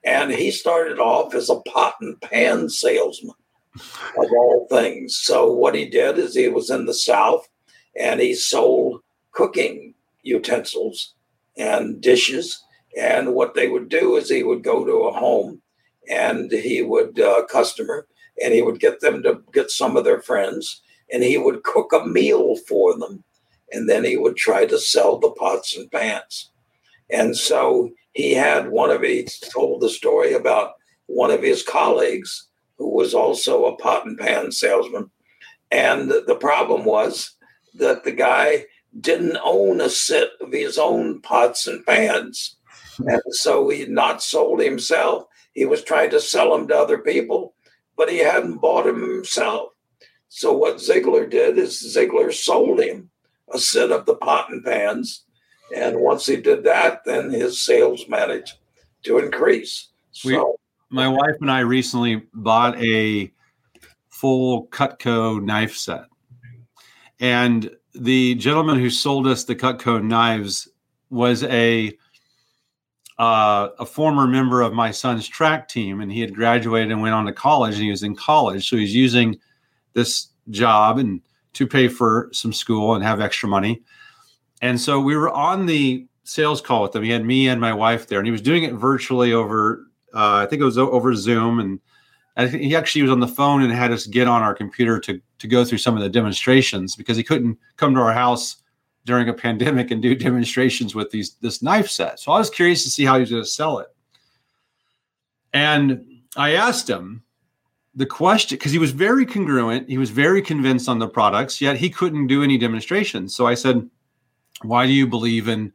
[0.03, 3.35] And he started off as a pot and pan salesman
[3.75, 5.15] of all things.
[5.17, 7.47] So, what he did is he was in the South
[7.99, 9.93] and he sold cooking
[10.23, 11.13] utensils
[11.59, 12.63] and dishes.
[12.97, 15.61] And what they would do is he would go to a home
[16.09, 18.07] and he would, uh, customer,
[18.43, 20.81] and he would get them to get some of their friends
[21.11, 23.23] and he would cook a meal for them
[23.71, 26.51] and then he would try to sell the pots and pans.
[27.09, 30.73] And so he had one of he told the story about
[31.07, 32.47] one of his colleagues
[32.77, 35.09] who was also a pot and pan salesman.
[35.71, 37.35] And the problem was
[37.75, 38.65] that the guy
[38.99, 42.55] didn't own a set of his own pots and pans.
[42.99, 45.25] and so he not sold himself.
[45.53, 47.53] He was trying to sell them to other people,
[47.95, 49.71] but he hadn't bought them himself.
[50.29, 53.09] So what Ziglar did is Ziglar sold him
[53.51, 55.25] a set of the pot and pans.
[55.75, 58.53] And once he did that, then his sales managed
[59.03, 59.89] to increase.
[60.11, 60.57] So
[60.89, 63.31] we, my wife and I recently bought a
[64.09, 66.05] full Cutco knife set.
[67.19, 67.69] And
[67.99, 70.67] the gentleman who sold us the Cutco knives
[71.09, 71.97] was a
[73.17, 77.13] uh, a former member of my son's track team, and he had graduated and went
[77.13, 79.37] on to college, and he was in college, so he's using
[79.93, 81.21] this job and
[81.51, 83.81] to pay for some school and have extra money.
[84.61, 87.03] And so we were on the sales call with him.
[87.03, 89.85] He had me and my wife there, and he was doing it virtually over.
[90.13, 91.81] Uh, I think it was over Zoom, and
[92.47, 95.47] He actually was on the phone and had us get on our computer to to
[95.47, 98.57] go through some of the demonstrations because he couldn't come to our house
[99.05, 102.19] during a pandemic and do demonstrations with these this knife set.
[102.19, 103.87] So I was curious to see how he was going to sell it.
[105.53, 106.05] And
[106.37, 107.23] I asked him
[107.95, 111.77] the question because he was very congruent, he was very convinced on the products, yet
[111.77, 113.35] he couldn't do any demonstrations.
[113.35, 113.89] So I said,
[114.61, 115.73] "Why do you believe in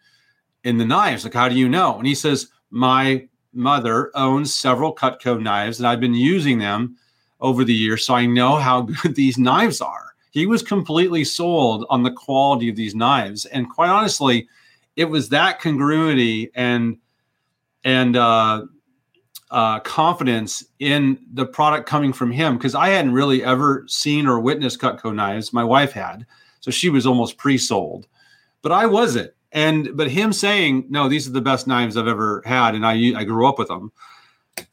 [0.63, 1.25] in the knives?
[1.25, 5.87] Like how do you know?" And he says, "My mother owns several Cutco knives and
[5.87, 6.97] I've been using them
[7.41, 11.87] over the years, so I know how good these knives are." he was completely sold
[11.89, 14.49] on the quality of these knives and quite honestly
[14.97, 16.99] it was that congruity and
[17.85, 18.65] and uh,
[19.51, 24.41] uh, confidence in the product coming from him because I hadn't really ever seen or
[24.41, 25.53] witnessed Cutco knives.
[25.53, 26.25] My wife had,
[26.61, 28.09] so she was almost pre-sold,
[28.63, 29.33] but I wasn't.
[29.55, 33.19] And but him saying, "No, these are the best knives I've ever had," and I
[33.19, 33.93] I grew up with them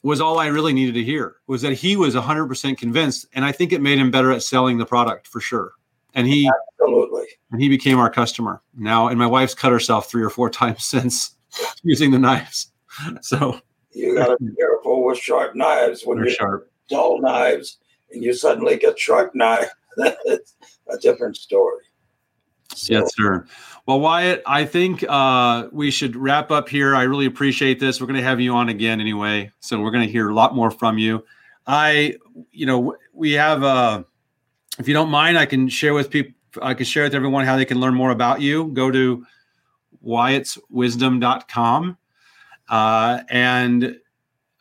[0.03, 3.51] was all I really needed to hear was that he was 100% convinced and I
[3.51, 5.73] think it made him better at selling the product for sure.
[6.13, 8.61] And he absolutely and he became our customer.
[8.75, 11.36] Now and my wife's cut herself 3 or 4 times since
[11.84, 12.71] using the knives.
[13.21, 13.59] So
[13.91, 17.77] you got to be careful with sharp knives when you're sharp dull knives
[18.11, 19.71] and you suddenly get sharp knife.
[19.97, 20.55] That's
[20.89, 21.84] a different story.
[22.76, 22.93] So.
[22.93, 23.45] Yes, sir.
[23.86, 26.95] Well, Wyatt, I think uh, we should wrap up here.
[26.95, 27.99] I really appreciate this.
[27.99, 30.55] We're going to have you on again anyway, so we're going to hear a lot
[30.55, 31.26] more from you.
[31.67, 32.15] I,
[32.51, 33.63] you know, we have.
[33.63, 34.03] Uh,
[34.80, 36.34] if you don't mind, I can share with people.
[36.61, 38.67] I can share with everyone how they can learn more about you.
[38.74, 39.26] Go to
[40.05, 41.97] wyattswisdom.com.
[42.69, 43.97] Uh, and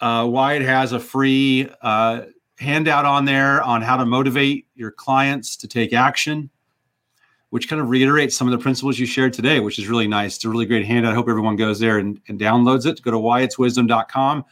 [0.01, 2.23] uh, Wyatt has a free uh,
[2.59, 6.51] handout on there on how to motivate your clients to take action
[7.51, 10.37] which kind of reiterates some of the principles you shared today, which is really nice.
[10.37, 11.13] It's a really great handout.
[11.13, 13.03] I hope everyone goes there and, and downloads it.
[13.03, 14.45] Go to wyattswisdom.com.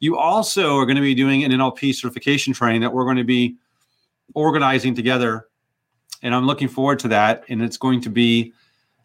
[0.00, 3.24] You also are going to be doing an NLP certification training that we're going to
[3.24, 3.56] be
[4.34, 5.46] organizing together.
[6.22, 7.44] And I'm looking forward to that.
[7.48, 8.52] And it's going to be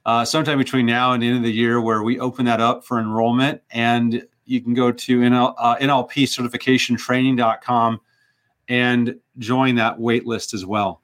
[0.06, 2.84] uh, sometime between now and the end of the year where we open that up
[2.84, 3.62] for enrollment.
[3.72, 8.02] And you can go to NL, uh, NLPcertificationtraining.com
[8.68, 11.04] and join that wait list as well.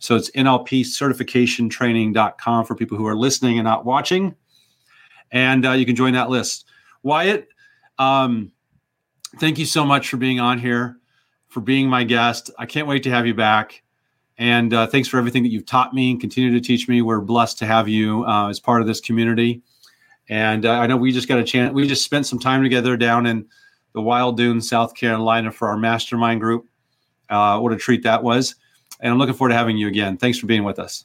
[0.00, 4.34] So it's NLPcertificationtraining.com for people who are listening and not watching.
[5.30, 6.64] And uh, you can join that list.
[7.02, 7.48] Wyatt,
[7.98, 8.50] um,
[9.38, 10.96] thank you so much for being on here,
[11.48, 12.50] for being my guest.
[12.58, 13.82] I can't wait to have you back.
[14.38, 17.02] And uh, thanks for everything that you've taught me and continue to teach me.
[17.02, 19.60] We're blessed to have you uh, as part of this community.
[20.30, 22.96] And uh, I know we just got a chance, we just spent some time together
[22.96, 23.46] down in
[23.92, 26.66] the Wild Dunes, South Carolina for our mastermind group.
[27.28, 28.54] Uh, what a treat that was
[29.00, 30.16] and I'm looking forward to having you again.
[30.16, 31.04] Thanks for being with us.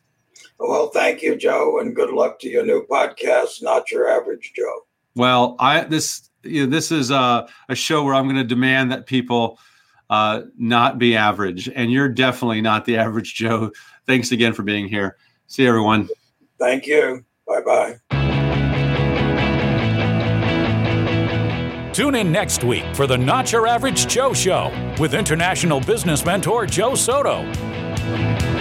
[0.60, 4.86] Well, thank you, Joe, and good luck to your new podcast, Not Your Average Joe.
[5.16, 8.92] Well, I this you know, this is a, a show where I'm going to demand
[8.92, 9.60] that people
[10.10, 13.72] uh, not be average, and you're definitely not the average Joe.
[14.06, 15.18] Thanks again for being here.
[15.48, 16.10] See you, everyone.
[16.60, 17.26] Thank you.
[17.48, 18.00] Bye bye.
[21.94, 24.70] Tune in next week for the Not Your Average Joe Show
[25.00, 27.50] with international business mentor Joe Soto.
[28.06, 28.55] You.